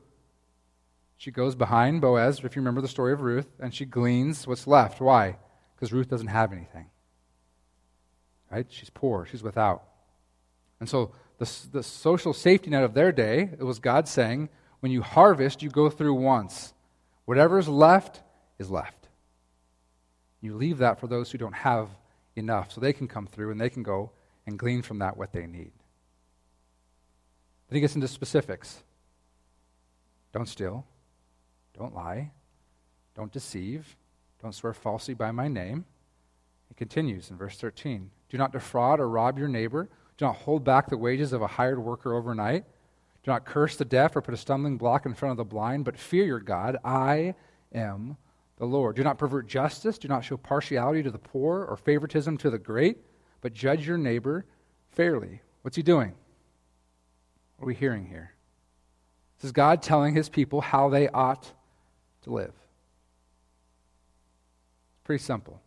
She 1.17 1.31
goes 1.31 1.55
behind 1.55 2.01
Boaz, 2.01 2.41
if 2.43 2.55
you 2.55 2.61
remember 2.61 2.81
the 2.81 2.87
story 2.87 3.13
of 3.13 3.21
Ruth, 3.21 3.47
and 3.59 3.73
she 3.73 3.85
gleans 3.85 4.45
what's 4.45 4.67
left. 4.67 4.99
Why? 4.99 5.37
Because 5.75 5.93
Ruth 5.93 6.09
doesn't 6.09 6.27
have 6.27 6.51
anything. 6.51 6.87
Right? 8.51 8.67
She's 8.69 8.89
poor, 8.89 9.25
she's 9.25 9.43
without. 9.43 9.83
And 10.79 10.89
so 10.89 11.11
the, 11.37 11.49
the 11.71 11.83
social 11.83 12.33
safety 12.33 12.69
net 12.69 12.83
of 12.83 12.93
their 12.93 13.11
day, 13.11 13.49
it 13.57 13.63
was 13.63 13.79
God 13.79 14.07
saying, 14.07 14.49
when 14.81 14.91
you 14.91 15.01
harvest, 15.01 15.63
you 15.63 15.69
go 15.69 15.89
through 15.89 16.13
once. 16.13 16.73
Whatever's 17.25 17.67
left 17.67 18.21
is 18.59 18.69
left. 18.69 19.07
You 20.41 20.55
leave 20.55 20.77
that 20.77 20.99
for 20.99 21.07
those 21.07 21.31
who 21.31 21.37
don't 21.37 21.53
have 21.53 21.89
enough 22.35 22.71
so 22.71 22.79
they 22.81 22.93
can 22.93 23.07
come 23.07 23.25
through 23.25 23.51
and 23.51 23.59
they 23.59 23.69
can 23.69 23.83
go 23.83 24.11
and 24.45 24.59
glean 24.59 24.81
from 24.81 24.99
that 24.99 25.17
what 25.17 25.31
they 25.31 25.47
need. 25.47 25.71
Then 27.67 27.77
he 27.77 27.81
gets 27.81 27.95
into 27.95 28.07
specifics. 28.07 28.83
Don't 30.33 30.47
steal. 30.47 30.85
Don't 31.77 31.93
lie. 31.93 32.31
Don't 33.15 33.31
deceive. 33.31 33.95
Don't 34.41 34.53
swear 34.53 34.73
falsely 34.73 35.13
by 35.13 35.31
my 35.31 35.47
name. 35.47 35.85
He 36.67 36.75
continues 36.75 37.29
in 37.29 37.37
verse 37.37 37.57
13 37.57 38.09
Do 38.29 38.37
not 38.37 38.51
defraud 38.51 38.99
or 38.99 39.09
rob 39.09 39.37
your 39.37 39.47
neighbor. 39.47 39.89
Do 40.17 40.25
not 40.25 40.35
hold 40.35 40.63
back 40.63 40.87
the 40.87 40.97
wages 40.97 41.33
of 41.33 41.41
a 41.41 41.47
hired 41.47 41.79
worker 41.79 42.13
overnight. 42.13 42.63
Do 43.23 43.31
not 43.31 43.45
curse 43.45 43.75
the 43.75 43.85
deaf 43.85 44.15
or 44.15 44.21
put 44.21 44.33
a 44.33 44.37
stumbling 44.37 44.77
block 44.77 45.05
in 45.05 45.13
front 45.13 45.31
of 45.31 45.37
the 45.37 45.43
blind, 45.43 45.83
but 45.83 45.97
fear 45.97 46.25
your 46.25 46.39
God. 46.39 46.77
I 46.85 47.33
am 47.73 48.17
the 48.57 48.65
Lord. 48.65 48.95
Do 48.95 49.03
not 49.03 49.17
pervert 49.17 49.47
justice. 49.47 49.97
Do 49.97 50.07
not 50.07 50.23
show 50.23 50.37
partiality 50.37 51.03
to 51.03 51.11
the 51.11 51.17
poor 51.17 51.65
or 51.65 51.75
favoritism 51.75 52.37
to 52.37 52.49
the 52.49 52.59
great, 52.59 52.99
but 53.41 53.53
judge 53.53 53.87
your 53.87 53.97
neighbor 53.97 54.45
fairly. 54.91 55.41
What's 55.63 55.75
he 55.75 55.83
doing? 55.83 56.13
What 57.57 57.65
are 57.65 57.67
we 57.67 57.75
hearing 57.75 58.05
here? 58.05 58.33
This 59.37 59.45
is 59.45 59.51
God 59.51 59.81
telling 59.81 60.13
his 60.13 60.29
people 60.29 60.61
how 60.61 60.89
they 60.89 61.09
ought 61.09 61.51
to 62.25 62.33
live. 62.33 62.53
It's 64.93 65.03
pretty 65.05 65.23
simple. 65.23 65.61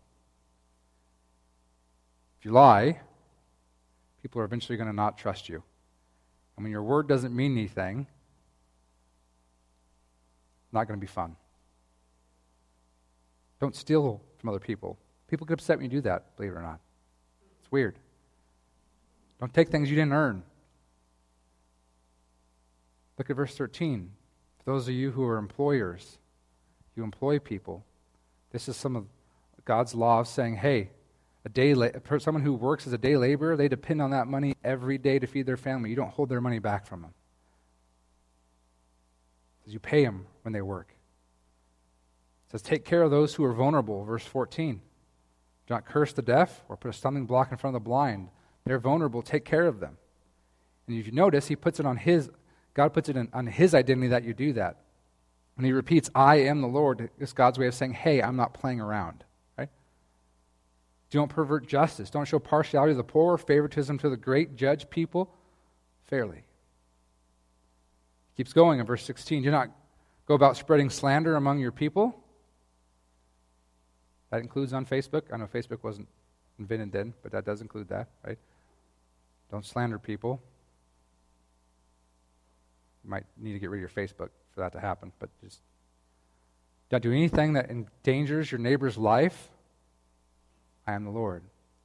If 2.38 2.44
you 2.44 2.52
lie, 2.52 3.00
people 4.22 4.40
are 4.40 4.44
eventually 4.44 4.76
going 4.76 4.88
to 4.88 4.94
not 4.94 5.18
trust 5.18 5.48
you. 5.48 5.62
And 6.56 6.64
when 6.64 6.70
your 6.70 6.82
word 6.82 7.08
doesn't 7.08 7.34
mean 7.34 7.52
anything, 7.52 8.06
it's 10.64 10.72
not 10.72 10.86
going 10.86 10.98
to 10.98 11.00
be 11.00 11.10
fun. 11.10 11.36
Don't 13.60 13.74
steal 13.74 14.20
from 14.38 14.50
other 14.50 14.60
people. 14.60 14.98
People 15.28 15.46
get 15.46 15.54
upset 15.54 15.78
when 15.78 15.84
you 15.84 15.90
do 15.90 16.00
that, 16.02 16.36
believe 16.36 16.52
it 16.52 16.56
or 16.56 16.62
not. 16.62 16.80
It's 17.60 17.72
weird. 17.72 17.96
Don't 19.40 19.52
take 19.54 19.68
things 19.68 19.88
you 19.88 19.96
didn't 19.96 20.12
earn. 20.12 20.42
Look 23.16 23.30
at 23.30 23.36
verse 23.36 23.56
13. 23.56 24.10
For 24.58 24.70
those 24.72 24.88
of 24.88 24.94
you 24.94 25.10
who 25.10 25.24
are 25.24 25.38
employers, 25.38 26.18
you 26.98 27.04
employ 27.04 27.38
people. 27.38 27.84
This 28.50 28.68
is 28.68 28.76
some 28.76 28.96
of 28.96 29.06
God's 29.64 29.94
law 29.94 30.20
of 30.20 30.28
saying, 30.28 30.56
hey, 30.56 30.90
a 31.44 31.48
day 31.48 31.72
la- 31.72 31.88
someone 32.18 32.42
who 32.42 32.52
works 32.52 32.86
as 32.86 32.92
a 32.92 32.98
day 32.98 33.16
laborer, 33.16 33.56
they 33.56 33.68
depend 33.68 34.02
on 34.02 34.10
that 34.10 34.26
money 34.26 34.54
every 34.64 34.98
day 34.98 35.18
to 35.18 35.26
feed 35.26 35.46
their 35.46 35.56
family. 35.56 35.88
You 35.90 35.96
don't 35.96 36.10
hold 36.10 36.28
their 36.28 36.40
money 36.40 36.58
back 36.58 36.86
from 36.86 37.02
them. 37.02 37.14
Because 39.60 39.72
you 39.72 39.78
pay 39.78 40.04
them 40.04 40.26
when 40.42 40.52
they 40.52 40.60
work. 40.60 40.88
It 42.48 42.52
says, 42.52 42.62
Take 42.62 42.84
care 42.84 43.02
of 43.02 43.10
those 43.10 43.34
who 43.34 43.44
are 43.44 43.54
vulnerable, 43.54 44.04
verse 44.04 44.24
14. 44.24 44.80
Do 45.66 45.74
not 45.74 45.86
curse 45.86 46.12
the 46.12 46.22
deaf 46.22 46.62
or 46.68 46.76
put 46.76 46.88
a 46.88 46.92
stumbling 46.92 47.26
block 47.26 47.52
in 47.52 47.58
front 47.58 47.76
of 47.76 47.82
the 47.82 47.88
blind. 47.88 48.28
They're 48.64 48.78
vulnerable. 48.78 49.22
Take 49.22 49.44
care 49.44 49.66
of 49.66 49.80
them. 49.80 49.96
And 50.86 50.98
if 50.98 51.06
you 51.06 51.12
notice, 51.12 51.46
he 51.46 51.56
puts 51.56 51.78
it 51.78 51.86
on 51.86 51.96
his, 51.96 52.30
God 52.74 52.92
puts 52.92 53.08
it 53.08 53.16
in, 53.16 53.28
on 53.32 53.46
his 53.46 53.74
identity 53.74 54.08
that 54.08 54.24
you 54.24 54.34
do 54.34 54.54
that. 54.54 54.78
When 55.58 55.64
he 55.64 55.72
repeats, 55.72 56.08
I 56.14 56.36
am 56.36 56.60
the 56.60 56.68
Lord, 56.68 57.10
it's 57.18 57.32
God's 57.32 57.58
way 57.58 57.66
of 57.66 57.74
saying, 57.74 57.94
hey, 57.94 58.22
I'm 58.22 58.36
not 58.36 58.54
playing 58.54 58.80
around. 58.80 59.24
Right? 59.58 59.68
Don't 61.10 61.28
pervert 61.28 61.66
justice. 61.66 62.10
Don't 62.10 62.26
show 62.26 62.38
partiality 62.38 62.92
to 62.92 62.96
the 62.96 63.02
poor, 63.02 63.36
favoritism 63.36 63.98
to 63.98 64.08
the 64.08 64.16
great. 64.16 64.54
Judge 64.54 64.88
people 64.88 65.34
fairly. 66.04 66.44
He 68.36 68.44
Keeps 68.44 68.52
going 68.52 68.78
in 68.78 68.86
verse 68.86 69.02
16. 69.02 69.42
Do 69.42 69.50
not 69.50 69.70
go 70.26 70.34
about 70.34 70.56
spreading 70.56 70.90
slander 70.90 71.34
among 71.34 71.58
your 71.58 71.72
people. 71.72 72.16
That 74.30 74.42
includes 74.42 74.72
on 74.72 74.86
Facebook. 74.86 75.22
I 75.32 75.38
know 75.38 75.46
Facebook 75.46 75.82
wasn't 75.82 76.06
invented 76.60 76.92
then, 76.92 77.14
but 77.20 77.32
that 77.32 77.44
does 77.44 77.62
include 77.62 77.88
that, 77.88 78.10
right? 78.24 78.38
Don't 79.50 79.66
slander 79.66 79.98
people. 79.98 80.40
You 83.02 83.10
might 83.10 83.24
need 83.36 83.54
to 83.54 83.58
get 83.58 83.70
rid 83.70 83.82
of 83.82 83.92
your 83.92 84.06
Facebook 84.06 84.28
for 84.58 84.64
that 84.64 84.72
to 84.72 84.80
happen, 84.80 85.12
but 85.20 85.30
just 85.40 85.60
don't 86.90 87.00
do 87.02 87.12
anything 87.12 87.52
that 87.52 87.70
endangers 87.70 88.50
your 88.50 88.58
neighbor's 88.58 88.98
life. 88.98 89.50
I 90.84 90.94
am 90.94 91.04
the 91.04 91.10
Lord. 91.10 91.44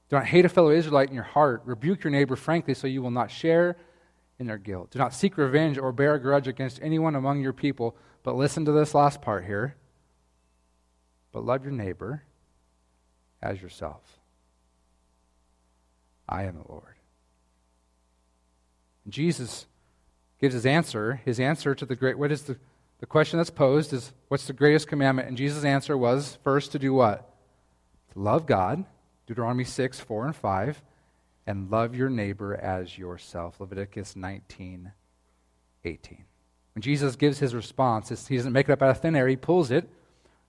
Do 0.10 0.16
not 0.16 0.26
hate 0.26 0.44
a 0.44 0.50
fellow 0.50 0.72
Israelite 0.72 1.10
in 1.10 1.14
your 1.14 1.24
heart. 1.24 1.62
Rebuke 1.66 2.04
your 2.04 2.10
neighbor 2.10 2.36
frankly 2.36 2.74
so 2.74 2.88
you 2.88 3.04
will 3.04 3.12
not 3.12 3.30
share 3.30 3.78
in 4.40 4.48
their 4.48 4.58
guilt. 4.58 4.90
Do 4.90 4.98
not 4.98 5.14
seek 5.14 5.38
revenge 5.38 5.78
or 5.78 5.92
bear 5.92 6.16
a 6.16 6.20
grudge 6.20 6.48
against 6.48 6.80
anyone 6.82 7.14
among 7.14 7.42
your 7.42 7.54
people. 7.54 7.96
But 8.24 8.38
listen 8.38 8.66
to 8.66 8.72
this 8.72 8.96
last 8.96 9.22
part 9.22 9.46
here. 9.46 9.76
But 11.32 11.46
love 11.46 11.64
your 11.64 11.74
neighbor 11.74 12.24
as 13.40 13.62
yourself. 13.62 14.02
I 16.28 16.46
am 16.46 16.56
the 16.56 16.72
Lord. 16.72 16.96
Jesus 19.08 19.68
gives 20.44 20.56
his 20.56 20.66
answer. 20.66 21.22
His 21.24 21.40
answer 21.40 21.74
to 21.74 21.86
the 21.86 21.96
great, 21.96 22.20
what 22.20 22.30
is 22.30 22.42
the, 22.42 22.58
the 23.00 23.06
question 23.06 23.38
that's 23.38 23.50
posed 23.50 23.94
is, 23.94 24.12
what's 24.28 24.46
the 24.46 24.52
greatest 24.52 24.90
commandment? 24.90 25.30
And 25.30 25.38
Jesus' 25.38 25.64
answer 25.64 25.98
was 25.98 26.38
first 26.44 26.74
to 26.74 26.80
do 26.80 26.94
what? 26.94 27.34
To 28.12 28.20
love 28.20 28.46
God, 28.46 28.84
Deuteronomy 29.26 29.64
6, 29.64 30.02
4 30.02 30.26
and 30.26 30.36
5, 30.36 30.82
and 31.48 31.72
love 31.72 31.96
your 31.96 32.10
neighbor 32.10 32.54
as 32.56 32.98
yourself, 32.98 33.62
Leviticus 33.62 34.18
19, 34.18 34.92
18. 35.86 36.26
When 36.76 36.82
Jesus 36.82 37.16
gives 37.16 37.40
his 37.40 37.56
response, 37.56 38.10
he 38.28 38.36
doesn't 38.36 38.52
make 38.52 38.68
it 38.68 38.74
up 38.74 38.82
out 38.82 38.90
of 38.90 39.00
thin 39.00 39.16
air, 39.16 39.30
he 39.30 39.38
pulls 39.38 39.72
it 39.72 39.88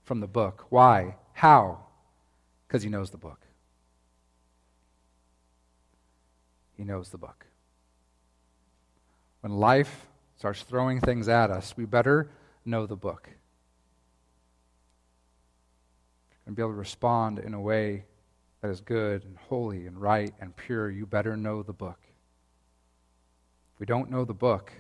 from 0.03 0.19
the 0.19 0.27
book. 0.27 0.67
Why? 0.71 1.15
How? 1.35 1.79
Because 2.67 2.83
he 2.83 2.89
knows 2.89 3.11
the 3.11 3.17
book. 3.17 3.39
He 6.77 6.83
knows 6.83 7.11
the 7.11 7.19
book. 7.19 7.47
When 9.45 9.59
life 9.59 10.07
starts 10.39 10.63
throwing 10.63 11.03
things 11.03 11.29
at 11.29 11.51
us, 11.51 11.77
we 11.77 11.85
better 11.85 12.31
know 12.65 12.87
the 12.87 12.97
book. 12.97 13.29
And 16.47 16.57
be 16.57 16.63
able 16.63 16.73
to 16.73 16.79
respond 16.79 17.39
in 17.39 17.53
a 17.53 17.61
way 17.61 18.07
that 18.63 18.71
is 18.71 18.81
good 18.81 19.23
and 19.23 19.37
holy 19.37 19.87
and 19.87 20.01
right 20.01 20.33
and 20.41 20.57
pure, 20.57 20.89
you 20.89 21.05
better 21.05 21.37
know 21.37 21.63
the 21.63 21.75
book. 21.75 21.99
If 23.75 23.81
we 23.81 23.85
don't 23.85 24.11
know 24.11 24.25
the 24.25 24.33
book, 24.33 24.73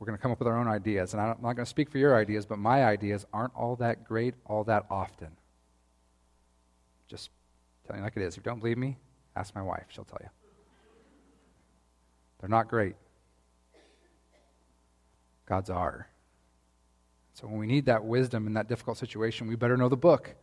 we're 0.00 0.08
going 0.08 0.18
to 0.18 0.22
come 0.22 0.32
up 0.32 0.40
with 0.40 0.48
our 0.48 0.58
own 0.58 0.66
ideas. 0.66 1.12
And 1.12 1.22
I'm 1.22 1.28
not 1.28 1.54
going 1.54 1.58
to 1.58 1.66
speak 1.66 1.88
for 1.88 1.98
your 1.98 2.16
ideas, 2.16 2.46
but 2.46 2.58
my 2.58 2.84
ideas 2.84 3.26
aren't 3.32 3.54
all 3.54 3.76
that 3.76 4.02
great 4.02 4.34
all 4.44 4.64
that 4.64 4.86
often. 4.90 5.30
Just 7.06 7.30
telling 7.86 8.00
you 8.00 8.04
like 8.06 8.16
it 8.16 8.22
is. 8.22 8.36
If 8.36 8.38
you 8.38 8.50
don't 8.50 8.58
believe 8.58 8.76
me, 8.76 8.96
ask 9.36 9.54
my 9.54 9.62
wife. 9.62 9.84
She'll 9.90 10.02
tell 10.02 10.18
you. 10.20 10.30
They're 12.40 12.50
not 12.50 12.66
great. 12.66 12.96
God's 15.46 15.70
are. 15.70 16.08
So 17.34 17.46
when 17.46 17.58
we 17.58 17.66
need 17.66 17.86
that 17.86 18.04
wisdom 18.04 18.46
in 18.46 18.54
that 18.54 18.68
difficult 18.68 18.98
situation, 18.98 19.46
we 19.46 19.56
better 19.56 19.76
know 19.76 19.88
the 19.88 19.96
book 19.96 20.28
or 20.28 20.34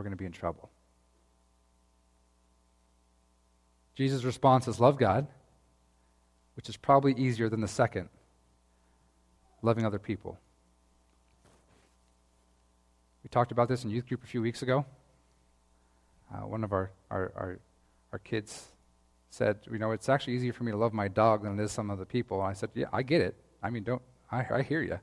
we're 0.00 0.02
going 0.02 0.12
to 0.12 0.16
be 0.16 0.26
in 0.26 0.32
trouble. 0.32 0.70
Jesus' 3.94 4.24
response 4.24 4.66
is 4.68 4.80
love 4.80 4.98
God, 4.98 5.26
which 6.56 6.68
is 6.68 6.76
probably 6.76 7.14
easier 7.14 7.48
than 7.48 7.60
the 7.60 7.68
second 7.68 8.08
loving 9.62 9.86
other 9.86 9.98
people. 9.98 10.38
We 13.22 13.28
talked 13.28 13.52
about 13.52 13.68
this 13.68 13.84
in 13.84 13.90
youth 13.90 14.06
group 14.06 14.22
a 14.22 14.26
few 14.26 14.42
weeks 14.42 14.62
ago. 14.62 14.84
Uh, 16.32 16.46
one 16.46 16.64
of 16.64 16.72
our, 16.72 16.90
our, 17.10 17.32
our, 17.36 17.58
our, 18.12 18.18
kids 18.18 18.66
said, 19.30 19.58
You 19.70 19.78
know, 19.78 19.92
it's 19.92 20.08
actually 20.08 20.34
easier 20.34 20.52
for 20.52 20.64
me 20.64 20.72
to 20.72 20.76
love 20.76 20.92
my 20.92 21.08
dog 21.08 21.42
than 21.42 21.58
it 21.58 21.62
is 21.62 21.72
some 21.72 21.90
other 21.90 22.04
people. 22.04 22.40
And 22.40 22.50
I 22.50 22.52
said, 22.52 22.70
Yeah, 22.74 22.86
I 22.92 23.02
get 23.02 23.22
it. 23.22 23.36
I 23.64 23.70
mean, 23.70 23.82
don't, 23.82 24.02
I, 24.30 24.44
I 24.50 24.62
hear 24.62 24.82
you. 24.82 25.00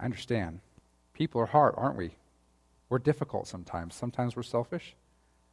I 0.00 0.04
understand. 0.06 0.60
People 1.12 1.40
are 1.42 1.46
hard, 1.46 1.74
aren't 1.76 1.98
we? 1.98 2.12
We're 2.88 2.98
difficult 2.98 3.46
sometimes. 3.46 3.94
Sometimes 3.94 4.34
we're 4.34 4.42
selfish. 4.42 4.96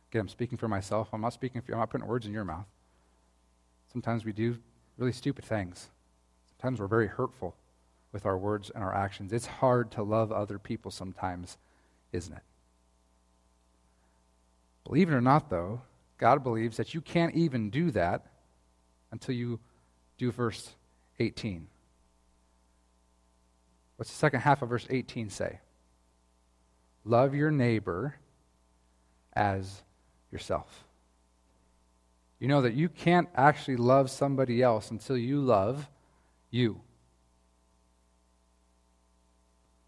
Again, 0.10 0.22
I'm 0.22 0.30
speaking 0.30 0.58
for 0.58 0.70
myself. 0.70 1.10
I'm 1.12 1.20
not 1.20 1.34
speaking 1.34 1.62
for 1.62 1.72
you. 1.72 1.76
I'm 1.76 1.82
not 1.82 1.90
putting 1.90 2.08
words 2.08 2.26
in 2.26 2.32
your 2.32 2.46
mouth. 2.46 2.66
Sometimes 3.92 4.24
we 4.24 4.32
do 4.32 4.58
really 4.98 5.12
stupid 5.12 5.44
things. 5.44 5.90
Sometimes 6.48 6.80
we're 6.80 6.88
very 6.88 7.08
hurtful 7.08 7.54
with 8.14 8.26
our 8.26 8.38
words 8.38 8.72
and 8.74 8.84
our 8.84 8.96
actions. 8.96 9.34
It's 9.34 9.46
hard 9.46 9.92
to 9.92 10.04
love 10.04 10.32
other 10.32 10.58
people 10.58 10.92
sometimes, 10.92 11.58
isn't 12.14 12.34
it? 12.34 12.44
Believe 14.86 15.10
it 15.10 15.14
or 15.14 15.22
not, 15.22 15.50
though, 15.50 15.82
God 16.18 16.44
believes 16.44 16.78
that 16.78 16.94
you 16.94 17.02
can't 17.02 17.36
even 17.36 17.70
do 17.70 17.92
that 17.92 18.26
until 19.12 19.36
you 19.36 19.60
do 20.22 20.32
verse 20.32 20.76
18. 21.20 21.68
What's 23.96 24.12
the 24.12 24.18
second 24.18 24.42
half 24.42 24.62
of 24.62 24.70
verse 24.70 24.86
18 24.88 25.32
say? 25.32 25.60
Love 27.04 27.34
your 27.34 27.50
neighbor 27.50 28.16
as 29.34 29.82
yourself. 30.32 30.86
You 32.40 32.48
know 32.48 32.62
that 32.62 32.74
you 32.74 32.88
can't 32.88 33.30
actually 33.34 33.78
love 33.78 34.12
somebody 34.12 34.62
else 34.62 34.92
until 34.92 35.18
you 35.18 35.42
love 35.42 35.90
you. 36.52 36.82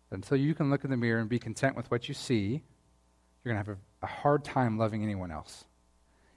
Until 0.09 0.37
you 0.37 0.55
can 0.55 0.71
look 0.71 0.83
in 0.83 0.89
the 0.89 0.97
mirror 0.97 1.19
and 1.19 1.29
be 1.29 1.37
content 1.37 1.75
with 1.75 1.91
what 1.91 2.07
you 2.07 2.15
see, 2.15 2.63
you're 3.43 3.53
going 3.53 3.63
to 3.63 3.69
have 3.69 3.77
a, 4.01 4.05
a 4.05 4.07
hard 4.07 4.43
time 4.43 4.79
loving 4.79 5.03
anyone 5.03 5.29
else. 5.29 5.65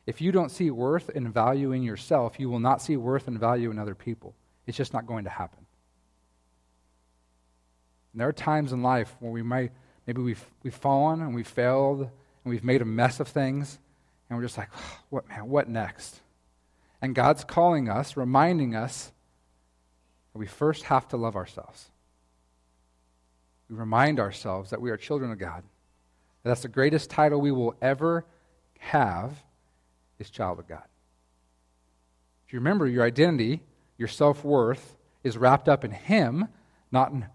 If 0.06 0.20
you 0.20 0.30
don't 0.30 0.50
see 0.50 0.70
worth 0.70 1.08
and 1.08 1.34
value 1.34 1.72
in 1.72 1.82
yourself, 1.82 2.38
you 2.38 2.48
will 2.48 2.60
not 2.60 2.80
see 2.80 2.96
worth 2.96 3.26
and 3.26 3.38
value 3.38 3.70
in 3.70 3.78
other 3.78 3.94
people. 3.94 4.34
It's 4.66 4.76
just 4.76 4.92
not 4.92 5.06
going 5.06 5.24
to 5.24 5.30
happen. 5.30 5.66
And 8.12 8.20
there 8.20 8.28
are 8.28 8.32
times 8.32 8.72
in 8.72 8.82
life 8.82 9.14
where 9.20 9.32
we 9.32 9.42
might, 9.42 9.72
maybe 10.06 10.22
we've, 10.22 10.44
we've 10.62 10.74
fallen 10.74 11.20
and 11.20 11.34
we've 11.34 11.46
failed 11.46 12.00
and 12.00 12.10
we've 12.44 12.64
made 12.64 12.82
a 12.82 12.86
mess 12.86 13.20
of 13.20 13.28
things 13.28 13.78
And 14.28 14.38
we're 14.38 14.44
just 14.44 14.58
like, 14.58 14.70
what, 15.10 15.28
man, 15.28 15.48
what 15.48 15.68
next? 15.68 16.20
And 17.00 17.14
God's 17.14 17.44
calling 17.44 17.88
us, 17.88 18.16
reminding 18.16 18.74
us 18.74 19.12
that 20.32 20.38
we 20.38 20.46
first 20.46 20.84
have 20.84 21.06
to 21.08 21.16
love 21.16 21.36
ourselves. 21.36 21.90
We 23.68 23.76
remind 23.76 24.20
ourselves 24.20 24.70
that 24.70 24.80
we 24.80 24.90
are 24.90 24.96
children 24.96 25.30
of 25.30 25.38
God. 25.38 25.62
That 26.42 26.50
that's 26.50 26.62
the 26.62 26.68
greatest 26.68 27.10
title 27.10 27.40
we 27.40 27.52
will 27.52 27.74
ever 27.82 28.24
have 28.78 29.32
is 30.18 30.30
child 30.30 30.58
of 30.58 30.68
God. 30.68 30.84
If 32.46 32.52
you 32.52 32.58
remember, 32.60 32.86
your 32.86 33.04
identity, 33.04 33.62
your 33.98 34.08
self 34.08 34.44
worth, 34.44 34.96
is 35.24 35.36
wrapped 35.36 35.68
up 35.68 35.84
in 35.84 35.90
Him, 35.90 36.46
not 36.92 37.10
in, 37.10 37.26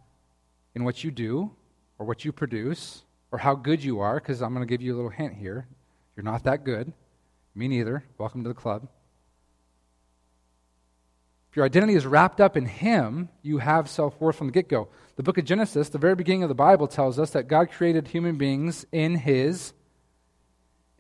in 0.76 0.84
what 0.84 1.04
you 1.04 1.12
do 1.12 1.52
or 2.00 2.06
what 2.06 2.24
you 2.24 2.32
produce 2.32 3.04
or 3.32 3.40
how 3.40 3.56
good 3.56 3.84
you 3.84 4.00
are, 4.00 4.16
because 4.16 4.42
I'm 4.42 4.54
going 4.54 4.66
to 4.66 4.72
give 4.72 4.82
you 4.82 4.94
a 4.94 4.98
little 4.98 5.12
hint 5.12 5.36
here. 5.36 5.68
You're 6.16 6.24
not 6.24 6.44
that 6.44 6.64
good. 6.64 6.92
Me 7.56 7.68
neither. 7.68 8.04
Welcome 8.18 8.44
to 8.44 8.50
the 8.50 8.56
club. 8.56 8.88
If 11.50 11.58
your 11.58 11.66
identity 11.66 11.96
is 11.96 12.06
wrapped 12.06 12.40
up 12.40 12.56
in 12.56 12.66
Him, 12.66 13.28
you 13.42 13.58
have 13.58 13.90
self 13.90 14.20
worth 14.22 14.38
from 14.38 14.48
the 14.48 14.54
get 14.54 14.70
go. 14.70 14.88
The 15.18 15.24
book 15.24 15.38
of 15.38 15.44
Genesis, 15.44 15.90
the 15.90 15.98
very 15.98 16.16
beginning 16.16 16.44
of 16.44 16.50
the 16.50 16.56
Bible, 16.56 16.88
tells 16.88 17.20
us 17.20 17.32
that 17.32 17.50
God 17.50 17.70
created 17.70 18.08
human 18.08 18.38
beings 18.38 18.86
in 18.94 19.16
His 19.16 19.74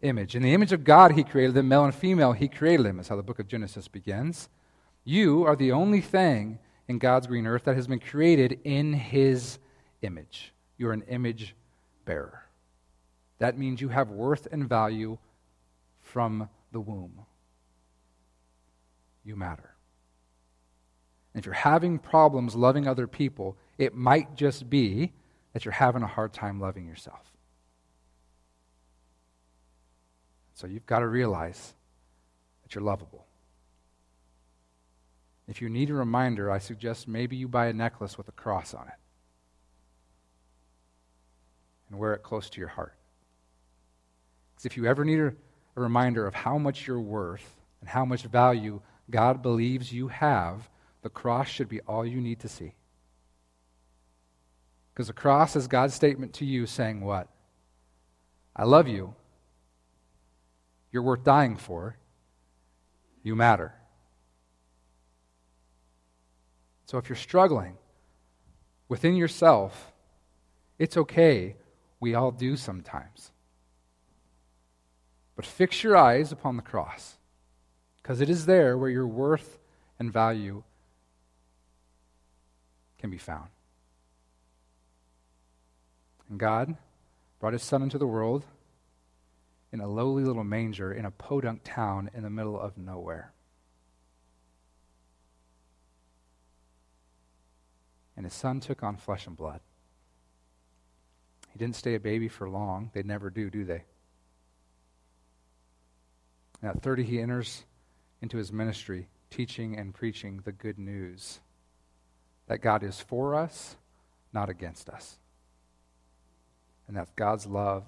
image. 0.01 0.35
In 0.35 0.43
the 0.43 0.53
image 0.53 0.71
of 0.71 0.83
God, 0.83 1.11
He 1.11 1.23
created 1.23 1.53
them, 1.53 1.67
male 1.67 1.85
and 1.85 1.95
female, 1.95 2.33
He 2.33 2.47
created 2.47 2.85
them, 2.85 2.99
is 2.99 3.07
how 3.07 3.15
the 3.15 3.23
book 3.23 3.39
of 3.39 3.47
Genesis 3.47 3.87
begins. 3.87 4.49
You 5.03 5.45
are 5.45 5.55
the 5.55 5.71
only 5.71 6.01
thing 6.01 6.59
in 6.87 6.99
God's 6.99 7.27
green 7.27 7.47
earth 7.47 7.63
that 7.65 7.75
has 7.75 7.87
been 7.87 7.99
created 7.99 8.59
in 8.63 8.93
His 8.93 9.59
image. 10.01 10.53
You're 10.77 10.93
an 10.93 11.03
image 11.07 11.55
bearer. 12.05 12.45
That 13.39 13.57
means 13.57 13.81
you 13.81 13.89
have 13.89 14.09
worth 14.09 14.47
and 14.51 14.67
value 14.67 15.17
from 16.01 16.49
the 16.71 16.79
womb. 16.79 17.25
You 19.23 19.35
matter. 19.35 19.75
And 21.33 21.41
if 21.41 21.45
you're 21.45 21.53
having 21.53 21.97
problems 21.99 22.55
loving 22.55 22.87
other 22.87 23.07
people, 23.07 23.55
it 23.77 23.95
might 23.95 24.35
just 24.35 24.69
be 24.69 25.13
that 25.53 25.65
you're 25.65 25.71
having 25.71 26.03
a 26.03 26.07
hard 26.07 26.33
time 26.33 26.59
loving 26.59 26.87
yourself. 26.87 27.30
So 30.61 30.67
you've 30.67 30.85
got 30.85 30.99
to 30.99 31.07
realize 31.07 31.73
that 32.61 32.75
you're 32.75 32.83
lovable. 32.83 33.25
If 35.47 35.59
you 35.59 35.69
need 35.69 35.89
a 35.89 35.95
reminder, 35.95 36.51
I 36.51 36.59
suggest 36.59 37.07
maybe 37.07 37.35
you 37.35 37.47
buy 37.47 37.65
a 37.65 37.73
necklace 37.73 38.15
with 38.15 38.27
a 38.27 38.31
cross 38.33 38.75
on 38.75 38.87
it 38.87 38.93
and 41.89 41.97
wear 41.97 42.13
it 42.13 42.21
close 42.21 42.47
to 42.51 42.59
your 42.59 42.69
heart. 42.69 42.93
Because 44.53 44.67
if 44.67 44.77
you 44.77 44.85
ever 44.85 45.03
need 45.03 45.19
a, 45.19 45.33
a 45.75 45.81
reminder 45.81 46.27
of 46.27 46.35
how 46.35 46.59
much 46.59 46.85
you're 46.85 47.01
worth 47.01 47.59
and 47.79 47.89
how 47.89 48.05
much 48.05 48.21
value 48.21 48.81
God 49.09 49.41
believes 49.41 49.91
you 49.91 50.09
have, 50.09 50.69
the 51.01 51.09
cross 51.09 51.47
should 51.47 51.69
be 51.69 51.81
all 51.81 52.05
you 52.05 52.21
need 52.21 52.39
to 52.41 52.47
see. 52.47 52.75
Because 54.93 55.07
the 55.07 55.13
cross 55.13 55.55
is 55.55 55.67
God's 55.67 55.95
statement 55.95 56.33
to 56.33 56.45
you 56.45 56.67
saying, 56.67 57.01
What? 57.01 57.29
I 58.55 58.65
love 58.65 58.87
you. 58.87 59.15
You're 60.91 61.03
worth 61.03 61.23
dying 61.23 61.57
for. 61.57 61.95
You 63.23 63.35
matter. 63.35 63.73
So 66.85 66.97
if 66.97 67.07
you're 67.07 67.15
struggling 67.15 67.77
within 68.89 69.15
yourself, 69.15 69.91
it's 70.77 70.97
okay. 70.97 71.55
We 71.99 72.15
all 72.15 72.31
do 72.31 72.57
sometimes. 72.57 73.31
But 75.35 75.45
fix 75.45 75.83
your 75.83 75.95
eyes 75.95 76.31
upon 76.31 76.57
the 76.57 76.61
cross, 76.61 77.17
because 78.01 78.19
it 78.21 78.29
is 78.29 78.45
there 78.45 78.77
where 78.77 78.89
your 78.89 79.07
worth 79.07 79.57
and 79.97 80.11
value 80.11 80.63
can 82.97 83.09
be 83.09 83.17
found. 83.17 83.49
And 86.29 86.39
God 86.39 86.75
brought 87.39 87.53
his 87.53 87.63
son 87.63 87.81
into 87.81 87.97
the 87.97 88.07
world 88.07 88.43
in 89.71 89.79
a 89.79 89.87
lowly 89.87 90.23
little 90.23 90.43
manger 90.43 90.91
in 90.91 91.05
a 91.05 91.11
podunk 91.11 91.61
town 91.63 92.09
in 92.13 92.23
the 92.23 92.29
middle 92.29 92.59
of 92.59 92.77
nowhere. 92.77 93.33
And 98.17 98.25
his 98.25 98.33
son 98.33 98.59
took 98.59 98.83
on 98.83 98.97
flesh 98.97 99.25
and 99.27 99.35
blood. 99.35 99.61
He 101.51 101.59
didn't 101.59 101.75
stay 101.75 101.95
a 101.95 101.99
baby 101.99 102.27
for 102.27 102.49
long. 102.49 102.91
They 102.93 103.03
never 103.03 103.29
do, 103.29 103.49
do 103.49 103.65
they? 103.65 103.83
And 106.61 106.69
at 106.69 106.81
30, 106.81 107.03
he 107.03 107.19
enters 107.19 107.63
into 108.21 108.37
his 108.37 108.51
ministry, 108.51 109.07
teaching 109.29 109.77
and 109.77 109.93
preaching 109.93 110.41
the 110.43 110.51
good 110.51 110.77
news 110.77 111.39
that 112.47 112.61
God 112.61 112.83
is 112.83 112.99
for 112.99 113.33
us, 113.33 113.75
not 114.33 114.49
against 114.49 114.89
us. 114.89 115.17
And 116.87 116.97
that 116.97 117.15
God's 117.15 117.47
love 117.47 117.85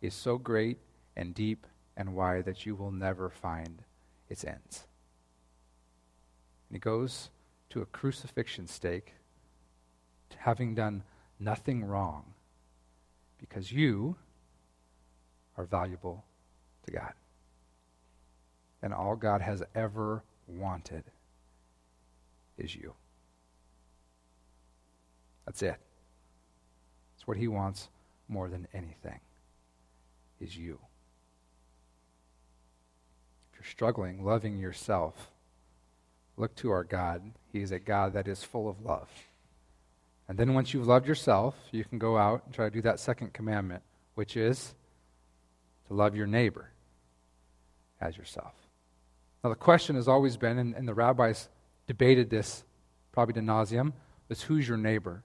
is 0.00 0.14
so 0.14 0.38
great 0.38 0.78
and 1.16 1.34
deep 1.34 1.66
and 1.96 2.14
wide 2.14 2.44
that 2.44 2.66
you 2.66 2.74
will 2.74 2.90
never 2.90 3.30
find 3.30 3.82
its 4.28 4.44
ends. 4.44 4.86
And 6.68 6.76
he 6.76 6.78
goes 6.78 7.30
to 7.70 7.80
a 7.80 7.86
crucifixion 7.86 8.66
stake, 8.66 9.14
having 10.36 10.74
done 10.74 11.02
nothing 11.38 11.84
wrong, 11.84 12.34
because 13.38 13.72
you 13.72 14.16
are 15.56 15.64
valuable 15.64 16.24
to 16.84 16.92
God. 16.92 17.12
And 18.82 18.92
all 18.92 19.16
God 19.16 19.40
has 19.40 19.62
ever 19.74 20.22
wanted 20.46 21.04
is 22.58 22.74
you. 22.74 22.94
That's 25.46 25.62
it. 25.62 25.76
It's 27.16 27.26
what 27.26 27.36
he 27.36 27.48
wants 27.48 27.88
more 28.28 28.48
than 28.48 28.66
anything 28.74 29.20
is 30.40 30.56
you. 30.56 30.78
Struggling 33.70 34.24
loving 34.24 34.58
yourself, 34.58 35.30
look 36.36 36.54
to 36.56 36.70
our 36.70 36.84
God. 36.84 37.22
He 37.52 37.62
is 37.62 37.72
a 37.72 37.78
God 37.78 38.12
that 38.12 38.28
is 38.28 38.44
full 38.44 38.68
of 38.68 38.84
love. 38.84 39.08
And 40.28 40.38
then 40.38 40.54
once 40.54 40.72
you've 40.72 40.86
loved 40.86 41.06
yourself, 41.06 41.54
you 41.72 41.84
can 41.84 41.98
go 41.98 42.16
out 42.16 42.42
and 42.44 42.54
try 42.54 42.68
to 42.68 42.74
do 42.74 42.82
that 42.82 43.00
second 43.00 43.32
commandment, 43.32 43.82
which 44.14 44.36
is 44.36 44.74
to 45.88 45.94
love 45.94 46.16
your 46.16 46.26
neighbor 46.26 46.70
as 48.00 48.16
yourself. 48.16 48.52
Now, 49.42 49.50
the 49.50 49.56
question 49.56 49.96
has 49.96 50.08
always 50.08 50.36
been, 50.36 50.58
and, 50.58 50.74
and 50.74 50.86
the 50.88 50.94
rabbis 50.94 51.48
debated 51.86 52.30
this 52.30 52.64
probably 53.12 53.34
to 53.34 53.40
nauseum, 53.40 53.92
is 54.28 54.42
who's 54.42 54.68
your 54.68 54.78
neighbor? 54.78 55.22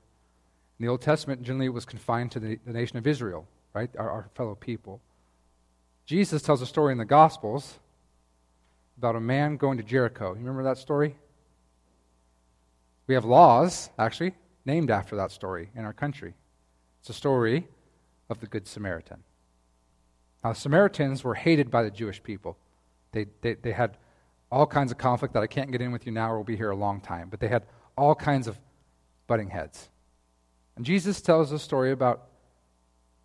In 0.80 0.86
the 0.86 0.92
Old 0.92 1.02
Testament, 1.02 1.44
generally 1.44 1.66
it 1.68 1.74
was 1.74 1.86
confined 1.86 2.32
to 2.32 2.40
the, 2.40 2.60
the 2.66 2.74
nation 2.74 2.98
of 2.98 3.08
Israel, 3.08 3.48
right? 3.74 3.90
Our, 3.98 4.10
our 4.10 4.30
fellow 4.36 4.56
people. 4.56 5.02
Jesus 6.06 6.42
tells 6.42 6.62
a 6.62 6.66
story 6.66 6.92
in 6.92 6.98
the 6.98 7.06
Gospels 7.06 7.80
about 9.02 9.16
a 9.16 9.20
man 9.20 9.58
going 9.58 9.80
to 9.80 9.84
Jericho. 9.84 10.34
You 10.34 10.42
remember 10.42 10.62
that 10.62 10.78
story? 10.78 11.16
We 13.08 13.16
have 13.16 13.26
laws, 13.26 13.90
actually, 13.98 14.36
named 14.64 14.92
after 14.92 15.16
that 15.16 15.32
story 15.32 15.72
in 15.76 15.86
our 15.86 15.92
country. 15.92 16.36
It's 17.00 17.10
a 17.10 17.14
story 17.14 17.68
of 18.30 18.40
the 18.42 18.46
Good 18.46 18.68
Samaritan. 18.68 19.24
Now, 20.44 20.54
Samaritans 20.54 21.24
were 21.24 21.34
hated 21.34 21.72
by 21.72 21.82
the 21.82 21.90
Jewish 21.90 22.22
people. 22.22 22.60
They, 23.12 23.26
they, 23.42 23.56
they 23.56 23.72
had 23.72 23.98
all 24.52 24.68
kinds 24.68 24.92
of 24.92 25.00
conflict 25.00 25.34
that 25.34 25.42
I 25.42 25.48
can't 25.48 25.72
get 25.72 25.82
in 25.82 25.92
with 25.92 26.06
you 26.06 26.12
now, 26.12 26.30
or 26.30 26.36
we'll 26.36 26.44
be 26.44 26.56
here 26.56 26.70
a 26.70 26.76
long 26.76 27.02
time. 27.02 27.30
But 27.30 27.40
they 27.40 27.48
had 27.48 27.66
all 27.98 28.14
kinds 28.14 28.46
of 28.46 28.60
butting 29.26 29.50
heads. 29.50 29.90
And 30.76 30.86
Jesus 30.86 31.22
tells 31.22 31.52
a 31.52 31.58
story 31.58 31.92
about, 31.92 32.28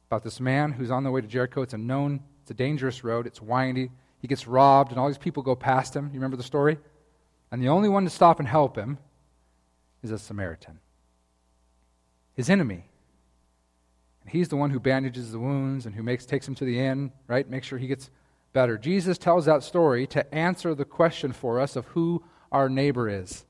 about 0.08 0.24
this 0.24 0.40
man 0.40 0.72
who's 0.72 0.90
on 0.90 1.04
the 1.04 1.10
way 1.10 1.20
to 1.20 1.26
Jericho. 1.26 1.60
It's 1.60 1.74
a 1.74 1.78
known, 1.78 2.20
it's 2.40 2.50
a 2.50 2.54
dangerous 2.54 3.04
road, 3.04 3.26
it's 3.26 3.42
windy. 3.42 3.90
He 4.20 4.28
gets 4.28 4.46
robbed, 4.46 4.90
and 4.90 5.00
all 5.00 5.08
these 5.08 5.18
people 5.18 5.42
go 5.42 5.54
past 5.54 5.94
him. 5.94 6.06
You 6.06 6.14
remember 6.14 6.36
the 6.36 6.42
story? 6.42 6.78
And 7.50 7.62
the 7.62 7.68
only 7.68 7.88
one 7.88 8.04
to 8.04 8.10
stop 8.10 8.38
and 8.38 8.48
help 8.48 8.76
him 8.76 8.98
is 10.02 10.10
a 10.10 10.18
Samaritan, 10.18 10.80
his 12.34 12.50
enemy. 12.50 12.88
And 14.20 14.30
he's 14.30 14.48
the 14.48 14.56
one 14.56 14.70
who 14.70 14.80
bandages 14.80 15.32
the 15.32 15.38
wounds 15.38 15.86
and 15.86 15.94
who 15.94 16.02
makes, 16.02 16.26
takes 16.26 16.48
him 16.48 16.54
to 16.56 16.64
the 16.64 16.80
inn, 16.80 17.12
right? 17.28 17.48
Make 17.48 17.62
sure 17.62 17.78
he 17.78 17.86
gets 17.86 18.10
better. 18.52 18.76
Jesus 18.78 19.18
tells 19.18 19.44
that 19.44 19.62
story 19.62 20.06
to 20.08 20.34
answer 20.34 20.74
the 20.74 20.84
question 20.84 21.32
for 21.32 21.60
us 21.60 21.76
of 21.76 21.86
who 21.88 22.24
our 22.50 22.68
neighbor 22.68 23.08
is. 23.08 23.44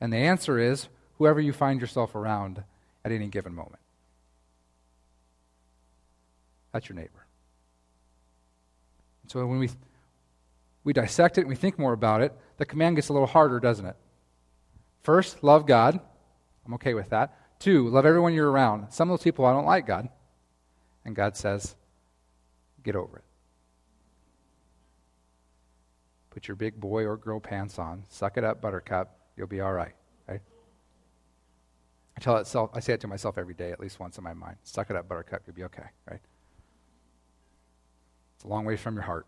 And 0.00 0.12
the 0.12 0.18
answer 0.18 0.58
is 0.58 0.88
whoever 1.18 1.40
you 1.40 1.52
find 1.52 1.80
yourself 1.80 2.14
around 2.14 2.62
at 3.04 3.10
any 3.10 3.26
given 3.26 3.54
moment. 3.54 3.80
That's 6.72 6.88
your 6.88 6.96
neighbor. 6.96 7.26
So 9.28 9.46
when 9.46 9.58
we, 9.58 9.70
we 10.84 10.92
dissect 10.92 11.38
it 11.38 11.42
and 11.42 11.50
we 11.50 11.56
think 11.56 11.78
more 11.78 11.92
about 11.92 12.20
it, 12.20 12.32
the 12.58 12.66
command 12.66 12.96
gets 12.96 13.08
a 13.08 13.12
little 13.12 13.26
harder, 13.26 13.58
doesn't 13.58 13.86
it? 13.86 13.96
First, 15.02 15.42
love 15.42 15.66
God. 15.66 15.98
I'm 16.66 16.74
okay 16.74 16.94
with 16.94 17.10
that. 17.10 17.36
Two, 17.58 17.88
love 17.88 18.06
everyone 18.06 18.34
you're 18.34 18.50
around. 18.50 18.90
Some 18.92 19.10
of 19.10 19.18
those 19.18 19.24
people 19.24 19.44
I 19.44 19.52
don't 19.52 19.66
like 19.66 19.86
God. 19.86 20.08
And 21.04 21.16
God 21.16 21.36
says, 21.36 21.74
get 22.82 22.96
over 22.96 23.18
it. 23.18 23.24
Put 26.30 26.48
your 26.48 26.56
big 26.56 26.80
boy 26.80 27.04
or 27.04 27.16
girl 27.16 27.40
pants 27.40 27.78
on. 27.78 28.04
Suck 28.08 28.36
it 28.36 28.44
up, 28.44 28.60
buttercup. 28.60 29.18
You'll 29.36 29.46
be 29.46 29.60
all 29.60 29.72
right? 29.72 29.94
I 32.16 32.20
tell 32.20 32.36
it 32.36 32.46
self, 32.46 32.70
I 32.74 32.80
say 32.80 32.92
it 32.92 33.00
to 33.00 33.08
myself 33.08 33.38
every 33.38 33.54
day, 33.54 33.72
at 33.72 33.80
least 33.80 33.98
once 33.98 34.18
in 34.18 34.24
my 34.24 34.34
mind. 34.34 34.56
Suck 34.62 34.90
it 34.90 34.96
up, 34.96 35.08
buttercup. 35.08 35.42
You'll 35.46 35.56
be 35.56 35.64
okay, 35.64 35.86
right? 36.08 36.20
It's 38.36 38.44
a 38.44 38.48
long 38.48 38.64
way 38.64 38.76
from 38.76 38.94
your 38.94 39.02
heart. 39.02 39.26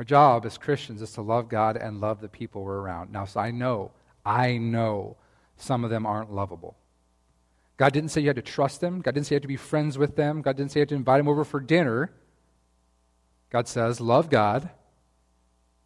Our 0.00 0.04
job 0.04 0.46
as 0.46 0.56
Christians 0.56 1.02
is 1.02 1.12
to 1.12 1.20
love 1.20 1.50
God 1.50 1.76
and 1.76 2.00
love 2.00 2.22
the 2.22 2.28
people 2.30 2.64
we're 2.64 2.78
around. 2.78 3.12
Now, 3.12 3.26
so 3.26 3.38
I 3.38 3.50
know, 3.50 3.90
I 4.24 4.56
know 4.56 5.18
some 5.58 5.84
of 5.84 5.90
them 5.90 6.06
aren't 6.06 6.32
lovable. 6.32 6.74
God 7.76 7.92
didn't 7.92 8.08
say 8.08 8.22
you 8.22 8.28
had 8.28 8.36
to 8.36 8.40
trust 8.40 8.80
them. 8.80 9.02
God 9.02 9.12
didn't 9.12 9.26
say 9.26 9.34
you 9.34 9.36
had 9.36 9.42
to 9.42 9.48
be 9.48 9.58
friends 9.58 9.98
with 9.98 10.16
them. 10.16 10.40
God 10.40 10.56
didn't 10.56 10.72
say 10.72 10.80
you 10.80 10.82
had 10.82 10.88
to 10.88 10.94
invite 10.94 11.18
them 11.18 11.28
over 11.28 11.44
for 11.44 11.60
dinner. 11.60 12.10
God 13.50 13.68
says, 13.68 14.00
love 14.00 14.30
God 14.30 14.70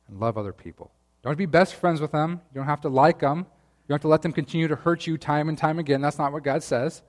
and 0.07 0.21
love 0.21 0.39
other 0.39 0.53
people. 0.53 0.93
Don't 1.25 1.37
be 1.37 1.47
best 1.47 1.75
friends 1.75 2.01
with 2.01 2.13
them. 2.13 2.41
You 2.53 2.61
don't 2.61 2.69
have 2.69 2.83
to 2.83 2.89
like 2.89 3.19
them. 3.19 3.39
You 3.39 3.89
don't 3.89 3.95
have 3.97 4.03
to 4.03 4.09
let 4.09 4.23
them 4.23 4.33
continue 4.33 4.69
to 4.69 4.77
hurt 4.77 5.09
you 5.09 5.19
time 5.19 5.49
and 5.49 5.59
time 5.59 5.81
again. 5.81 6.01
That's 6.01 6.19
not 6.19 6.33
what 6.33 6.45
God 6.45 6.63
says. 6.63 7.03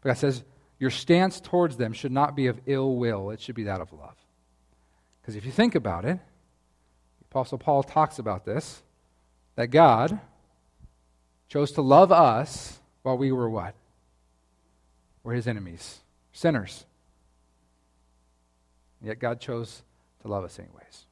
But 0.00 0.10
God 0.10 0.18
says, 0.18 0.44
your 0.78 0.90
stance 0.90 1.40
towards 1.40 1.76
them 1.76 1.92
should 1.92 2.12
not 2.12 2.36
be 2.36 2.46
of 2.46 2.60
ill 2.66 2.94
will, 2.94 3.30
it 3.30 3.40
should 3.40 3.56
be 3.56 3.64
that 3.64 3.80
of 3.80 3.92
love. 3.92 4.14
Because 5.24 5.36
if 5.36 5.46
you 5.46 5.52
think 5.52 5.74
about 5.74 6.04
it, 6.04 6.18
the 7.18 7.24
Apostle 7.30 7.56
Paul 7.56 7.82
talks 7.82 8.18
about 8.18 8.44
this 8.44 8.82
that 9.56 9.68
God 9.68 10.20
chose 11.48 11.72
to 11.72 11.80
love 11.80 12.12
us 12.12 12.78
while 13.02 13.16
we 13.16 13.32
were 13.32 13.48
what? 13.48 13.74
We're 15.22 15.32
his 15.32 15.48
enemies, 15.48 16.00
sinners. 16.34 16.84
Yet 19.00 19.18
God 19.18 19.40
chose 19.40 19.82
to 20.20 20.28
love 20.28 20.44
us 20.44 20.58
anyways. 20.58 21.06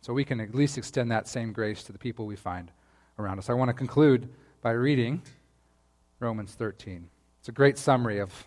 So 0.00 0.14
we 0.14 0.24
can 0.24 0.40
at 0.40 0.54
least 0.54 0.78
extend 0.78 1.10
that 1.10 1.28
same 1.28 1.52
grace 1.52 1.82
to 1.84 1.92
the 1.92 1.98
people 1.98 2.24
we 2.24 2.36
find 2.36 2.70
around 3.18 3.38
us. 3.38 3.50
I 3.50 3.52
want 3.52 3.68
to 3.68 3.74
conclude 3.74 4.30
by 4.62 4.70
reading 4.70 5.20
Romans 6.20 6.54
13. 6.54 7.06
It's 7.40 7.50
a 7.50 7.52
great 7.52 7.76
summary 7.76 8.18
of, 8.18 8.46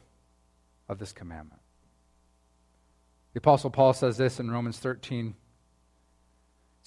of 0.89 0.97
this 0.97 1.11
commandment. 1.11 1.61
The 3.35 3.39
Apostle 3.39 3.69
Paul 3.69 3.91
says 3.91 4.15
this 4.15 4.39
in 4.39 4.49
Romans 4.49 4.79
13. 4.79 5.27
It 5.27 5.33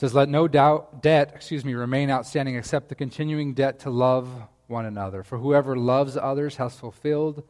says, 0.00 0.14
Let 0.14 0.30
no 0.30 0.48
doubt 0.48 1.02
debt, 1.02 1.32
excuse 1.34 1.62
me, 1.62 1.74
remain 1.74 2.10
outstanding 2.10 2.56
except 2.56 2.88
the 2.88 2.94
continuing 2.94 3.52
debt 3.52 3.80
to 3.80 3.90
love 3.90 4.30
one 4.66 4.86
another. 4.86 5.22
For 5.22 5.36
whoever 5.36 5.76
loves 5.76 6.16
others 6.16 6.56
has 6.56 6.74
fulfilled 6.74 7.42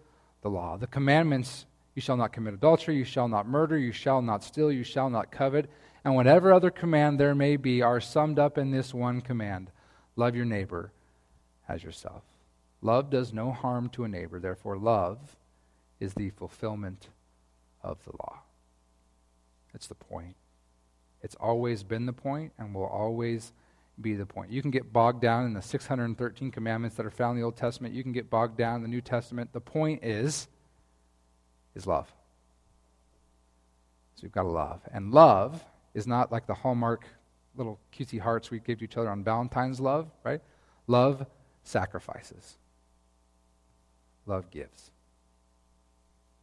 the 0.43 0.51
law. 0.51 0.77
The 0.77 0.89
commandments 0.89 1.65
you 1.95 2.03
shall 2.03 2.17
not 2.17 2.33
commit 2.33 2.55
adultery, 2.55 2.97
you 2.97 3.05
shall 3.05 3.29
not 3.29 3.47
murder, 3.47 3.79
you 3.79 3.93
shall 3.93 4.21
not 4.21 4.43
steal, 4.43 4.73
you 4.73 4.83
shall 4.83 5.09
not 5.09 5.31
covet, 5.31 5.71
and 6.05 6.17
whatever 6.17 6.53
other 6.53 6.73
command 6.73 7.21
there 7.21 7.37
may 7.37 7.55
be 7.57 7.81
are 7.81 8.01
summed 8.01 8.41
up 8.41 8.59
in 8.59 8.73
this 8.73 8.93
one 8.93 9.21
command 9.21 9.71
love 10.17 10.35
your 10.35 10.45
neighbor 10.45 10.91
as 11.69 11.85
yourself. 11.85 12.25
Love 12.83 13.11
does 13.11 13.33
no 13.33 13.53
harm 13.53 13.91
to 13.91 14.03
a 14.03 14.09
neighbor, 14.09 14.41
therefore, 14.41 14.77
love 14.77 15.37
is 16.01 16.15
the 16.15 16.31
fulfillment 16.31 17.11
of 17.81 18.03
the 18.03 18.11
law. 18.19 18.41
That's 19.73 19.87
the 19.87 19.95
point. 19.95 20.37
It's 21.23 21.35
always 21.37 21.83
been 21.83 22.07
the 22.07 22.13
point 22.13 22.53
and 22.59 22.75
will 22.75 22.87
always 22.87 23.53
be 24.01 24.15
the 24.15 24.27
point. 24.27 24.53
You 24.53 24.63
can 24.63 24.71
get 24.71 24.93
bogged 24.93 25.21
down 25.21 25.45
in 25.45 25.55
the 25.55 25.63
613 25.63 26.51
commandments 26.51 26.97
that 26.97 27.07
are 27.07 27.11
found 27.11 27.37
in 27.37 27.41
the 27.41 27.45
Old 27.45 27.57
Testament. 27.57 27.95
You 27.95 28.03
can 28.03 28.13
get 28.13 28.31
bogged 28.31 28.57
down 28.57 28.77
in 28.77 28.83
the 28.83 28.89
New 28.89 29.01
Testament. 29.01 29.53
The 29.53 29.61
point 29.61 30.05
is 30.05 30.49
is 31.75 31.87
love. 31.87 32.13
So 34.15 34.23
you've 34.23 34.33
got 34.33 34.43
to 34.43 34.49
love. 34.49 34.81
And 34.93 35.13
love 35.13 35.65
is 35.95 36.07
not 36.07 36.33
like 36.33 36.47
the 36.47 36.55
Hallmark 36.55 37.05
little 37.57 37.79
cutesy 37.97 38.21
hearts 38.21 38.51
we 38.51 38.61
give 38.61 38.79
to 38.79 38.85
each 38.85 38.97
other 38.97 39.11
on 39.11 39.25
Valentine's 39.25 39.81
love, 39.81 40.11
right? 40.25 40.41
Love 40.87 41.27
sacrifices. 41.63 42.57
Love 44.27 44.51
gives. 44.51 44.91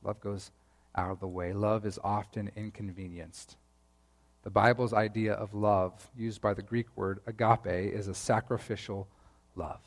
Love 0.04 0.20
goes 0.20 0.52
out 0.96 1.12
of 1.12 1.20
the 1.20 1.28
way. 1.28 1.54
Love 1.54 1.86
is 1.86 2.00
often 2.04 2.52
inconvenienced. 2.56 3.58
The 4.44 4.50
Bible's 4.50 4.94
idea 4.94 5.34
of 5.34 5.54
love, 5.54 5.94
used 6.16 6.42
by 6.42 6.54
the 6.54 6.62
Greek 6.62 6.88
word 6.96 7.20
agape, 7.26 7.94
is 7.94 8.08
a 8.08 8.14
sacrificial 8.14 9.08
love. 9.56 9.80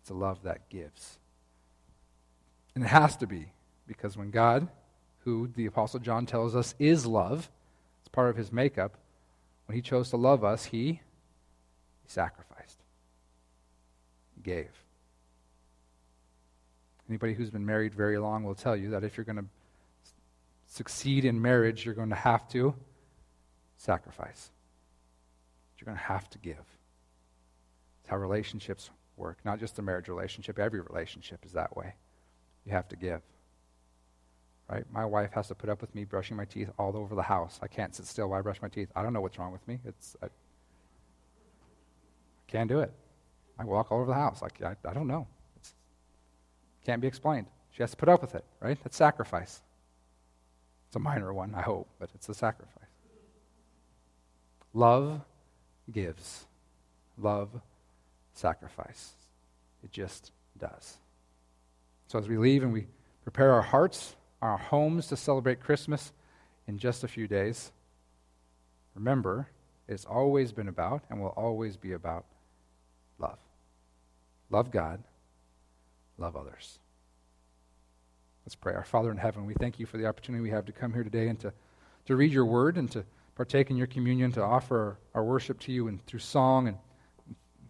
It's 0.00 0.10
a 0.10 0.14
love 0.14 0.42
that 0.44 0.68
gives. 0.68 1.18
And 2.74 2.84
it 2.84 2.88
has 2.88 3.16
to 3.18 3.26
be, 3.26 3.52
because 3.86 4.16
when 4.16 4.30
God, 4.30 4.68
who 5.24 5.50
the 5.54 5.66
Apostle 5.66 6.00
John 6.00 6.26
tells 6.26 6.56
us 6.56 6.74
is 6.78 7.06
love, 7.06 7.50
it's 8.00 8.08
part 8.08 8.30
of 8.30 8.36
his 8.36 8.52
makeup, 8.52 8.96
when 9.66 9.76
he 9.76 9.82
chose 9.82 10.10
to 10.10 10.16
love 10.16 10.44
us, 10.44 10.66
he, 10.66 10.92
he 10.92 11.00
sacrificed, 12.06 12.78
he 14.34 14.42
gave. 14.42 14.70
Anybody 17.08 17.34
who's 17.34 17.50
been 17.50 17.66
married 17.66 17.94
very 17.94 18.18
long 18.18 18.44
will 18.44 18.54
tell 18.54 18.76
you 18.76 18.90
that 18.90 19.04
if 19.04 19.16
you're 19.16 19.24
going 19.24 19.36
to 19.36 19.44
succeed 20.66 21.24
in 21.24 21.40
marriage, 21.40 21.84
you're 21.84 21.94
going 21.94 22.10
to 22.10 22.14
have 22.14 22.48
to 22.48 22.74
sacrifice. 23.76 24.50
You're 25.78 25.86
going 25.86 25.98
to 25.98 26.04
have 26.04 26.28
to 26.30 26.38
give. 26.38 26.64
It's 28.00 28.08
how 28.08 28.16
relationships 28.16 28.90
work, 29.16 29.38
not 29.44 29.58
just 29.58 29.76
the 29.76 29.82
marriage 29.82 30.08
relationship. 30.08 30.58
Every 30.58 30.80
relationship 30.80 31.44
is 31.44 31.52
that 31.52 31.76
way. 31.76 31.94
You 32.64 32.72
have 32.72 32.88
to 32.88 32.96
give. 32.96 33.20
Right? 34.68 34.84
My 34.92 35.04
wife 35.04 35.32
has 35.32 35.48
to 35.48 35.54
put 35.54 35.70
up 35.70 35.80
with 35.80 35.94
me 35.94 36.04
brushing 36.04 36.36
my 36.36 36.44
teeth 36.44 36.70
all 36.78 36.96
over 36.96 37.14
the 37.14 37.22
house. 37.22 37.60
I 37.62 37.68
can't 37.68 37.94
sit 37.94 38.06
still 38.06 38.28
while 38.28 38.40
I 38.40 38.42
brush 38.42 38.60
my 38.60 38.68
teeth. 38.68 38.88
I 38.96 39.02
don't 39.02 39.12
know 39.12 39.20
what's 39.20 39.38
wrong 39.38 39.52
with 39.52 39.66
me. 39.68 39.78
It's 39.84 40.16
I 40.22 40.26
can't 42.48 42.68
do 42.68 42.80
it. 42.80 42.92
I 43.58 43.64
walk 43.64 43.92
all 43.92 44.00
over 44.00 44.06
the 44.06 44.14
house. 44.14 44.42
Like 44.42 44.60
I, 44.62 44.74
I 44.88 44.92
don't 44.92 45.06
know. 45.06 45.28
It 45.56 45.72
can't 46.84 47.00
be 47.00 47.06
explained. 47.06 47.46
She 47.70 47.82
has 47.82 47.92
to 47.92 47.96
put 47.96 48.08
up 48.08 48.22
with 48.22 48.34
it, 48.34 48.44
right? 48.60 48.78
That's 48.82 48.96
sacrifice. 48.96 49.62
It's 50.86 50.96
a 50.96 51.00
minor 51.00 51.32
one, 51.32 51.54
I 51.54 51.62
hope, 51.62 51.88
but 51.98 52.10
it's 52.14 52.28
a 52.28 52.34
sacrifice. 52.34 52.84
Love 54.72 55.20
gives. 55.92 56.46
Love 57.18 57.48
sacrifice. 58.34 59.12
It 59.82 59.90
just 59.90 60.32
does. 60.58 60.98
So 62.08 62.18
as 62.18 62.28
we 62.28 62.36
leave 62.36 62.62
and 62.62 62.72
we 62.72 62.86
prepare 63.24 63.52
our 63.52 63.62
hearts, 63.62 64.16
our 64.42 64.58
homes 64.58 65.08
to 65.08 65.16
celebrate 65.16 65.60
Christmas 65.60 66.12
in 66.66 66.78
just 66.78 67.02
a 67.04 67.08
few 67.08 67.26
days, 67.26 67.72
remember, 68.94 69.48
it's 69.88 70.04
always 70.04 70.52
been 70.52 70.68
about 70.68 71.02
and 71.10 71.20
will 71.20 71.28
always 71.28 71.76
be 71.76 71.92
about 71.92 72.24
love. 73.18 73.38
Love 74.50 74.70
God, 74.70 75.02
love 76.18 76.36
others. 76.36 76.78
Let's 78.46 78.54
pray. 78.54 78.74
Our 78.74 78.84
Father 78.84 79.10
in 79.10 79.16
heaven, 79.16 79.44
we 79.44 79.54
thank 79.54 79.80
you 79.80 79.86
for 79.86 79.96
the 79.96 80.06
opportunity 80.06 80.40
we 80.40 80.50
have 80.50 80.64
to 80.66 80.72
come 80.72 80.92
here 80.92 81.02
today 81.02 81.26
and 81.26 81.38
to, 81.40 81.52
to 82.04 82.14
read 82.14 82.30
your 82.30 82.44
word 82.44 82.76
and 82.76 82.88
to 82.92 83.04
partake 83.34 83.70
in 83.70 83.76
your 83.76 83.88
communion, 83.88 84.30
to 84.32 84.40
offer 84.40 84.98
our, 85.14 85.20
our 85.20 85.24
worship 85.24 85.58
to 85.58 85.72
you 85.72 85.88
and 85.88 86.06
through 86.06 86.20
song 86.20 86.68
and 86.68 86.76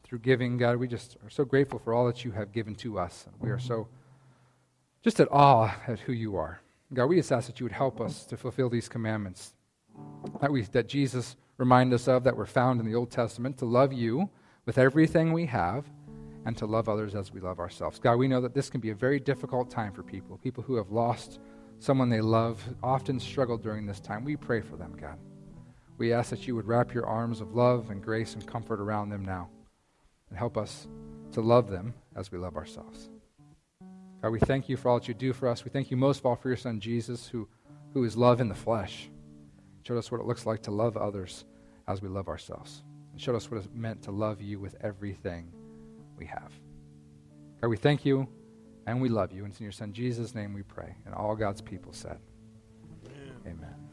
through 0.05 0.19
giving. 0.19 0.59
God, 0.59 0.77
we 0.77 0.87
just 0.87 1.17
are 1.25 1.31
so 1.31 1.47
grateful 1.47 1.79
for 1.79 1.95
all 1.95 2.07
that 2.07 2.27
you 2.27 2.31
have 2.33 2.53
given 2.53 2.75
to 2.75 2.99
us. 2.99 3.27
We 3.41 3.49
are 3.49 3.59
so 3.59 3.89
just 5.03 5.19
at 5.19 5.29
awe 5.33 5.75
at 5.89 5.99
who 6.01 6.13
you 6.13 6.37
are. 6.37 6.61
God, 6.93 7.07
we 7.07 7.17
just 7.17 7.33
ask 7.33 7.47
that 7.47 7.59
you 7.59 7.65
would 7.65 7.73
help 7.73 7.99
us 7.99 8.27
to 8.27 8.37
fulfill 8.37 8.69
these 8.69 8.87
commandments 8.87 9.55
that, 10.43 10.53
we, 10.53 10.61
that 10.61 10.89
Jesus 10.89 11.37
remind 11.57 11.95
us 11.95 12.07
of, 12.07 12.23
that 12.25 12.37
were 12.37 12.45
found 12.45 12.81
in 12.81 12.87
the 12.87 12.95
Old 12.95 13.11
Testament, 13.11 13.57
to 13.59 13.65
love 13.65 13.95
you 13.95 14.29
with 14.67 14.77
everything 14.77 15.33
we 15.33 15.47
have 15.47 15.87
and 16.47 16.57
to 16.57 16.65
love 16.65 16.89
others 16.89 17.17
as 17.17 17.33
we 17.33 17.41
love 17.41 17.59
ourselves. 17.59 17.99
God, 17.99 18.19
we 18.19 18.29
know 18.29 18.41
that 18.41 18.55
this 18.55 18.71
can 18.71 18.81
be 18.81 18.91
a 18.91 18.95
very 18.95 19.19
difficult 19.19 19.69
time 19.69 19.93
for 19.93 20.05
people. 20.05 20.39
People 20.39 20.63
who 20.63 20.77
have 20.77 20.93
lost 20.93 21.41
someone 21.81 22.09
they 22.09 22.21
love 22.21 22.63
often 22.85 23.19
struggle 23.19 23.59
during 23.59 23.85
this 23.85 23.99
time. 23.99 24.25
We 24.25 24.37
pray 24.37 24.61
for 24.61 24.77
them, 24.77 24.97
God. 24.99 25.19
We 25.99 26.13
ask 26.13 26.31
that 26.31 26.47
you 26.47 26.55
would 26.55 26.69
wrap 26.69 26.95
your 26.95 27.05
arms 27.05 27.41
of 27.41 27.57
love 27.57 27.91
and 27.91 28.01
grace 28.01 28.35
and 28.35 28.47
comfort 28.47 28.81
around 28.81 29.09
them 29.09 29.25
now 29.25 29.49
and 30.31 30.39
help 30.39 30.57
us 30.57 30.87
to 31.33 31.41
love 31.41 31.69
them 31.69 31.93
as 32.15 32.31
we 32.31 32.39
love 32.39 32.57
ourselves. 32.57 33.11
God, 34.23 34.31
we 34.31 34.39
thank 34.39 34.69
you 34.69 34.77
for 34.77 34.89
all 34.89 35.01
that 35.01 35.09
you 35.09 35.15
do 35.15 35.33
for 35.33 35.49
us. 35.49 35.65
We 35.65 35.71
thank 35.73 35.91
you 35.91 35.97
most 35.97 36.21
of 36.21 36.27
all 36.27 36.37
for 36.37 36.49
your 36.49 36.57
son 36.57 36.79
Jesus, 36.79 37.27
who, 37.27 37.49
who 37.93 38.05
is 38.05 38.17
love 38.17 38.41
in 38.41 38.49
the 38.49 38.55
flesh. 38.55 39.11
Showed 39.83 39.99
us 39.99 40.13
what 40.13 40.21
it 40.21 40.27
looks 40.29 40.47
like 40.47 40.63
to 40.63 40.71
love 40.71 40.97
others 40.97 41.45
as 41.89 42.01
we 42.01 42.09
love 42.09 42.29
ourselves. 42.29 42.85
And 43.11 43.21
showed 43.21 43.35
us 43.35 43.51
what 43.51 43.65
it 43.65 43.75
meant 43.75 44.03
to 44.03 44.13
love 44.13 44.41
you 44.41 44.61
with 44.61 44.77
everything 44.81 45.53
we 46.17 46.27
have. 46.27 46.53
God, 47.61 47.69
we 47.69 47.77
thank 47.77 48.05
you 48.05 48.29
and 48.87 49.01
we 49.01 49.09
love 49.09 49.33
you. 49.33 49.45
And 49.45 49.53
it's 49.53 49.61
in 49.61 49.65
your 49.65 49.73
Son 49.73 49.93
Jesus' 49.93 50.35
name 50.35 50.53
we 50.53 50.63
pray. 50.63 50.95
And 51.05 51.15
all 51.15 51.35
God's 51.35 51.61
people 51.61 51.93
said, 51.93 52.19
Amen. 53.05 53.37
Amen. 53.47 53.86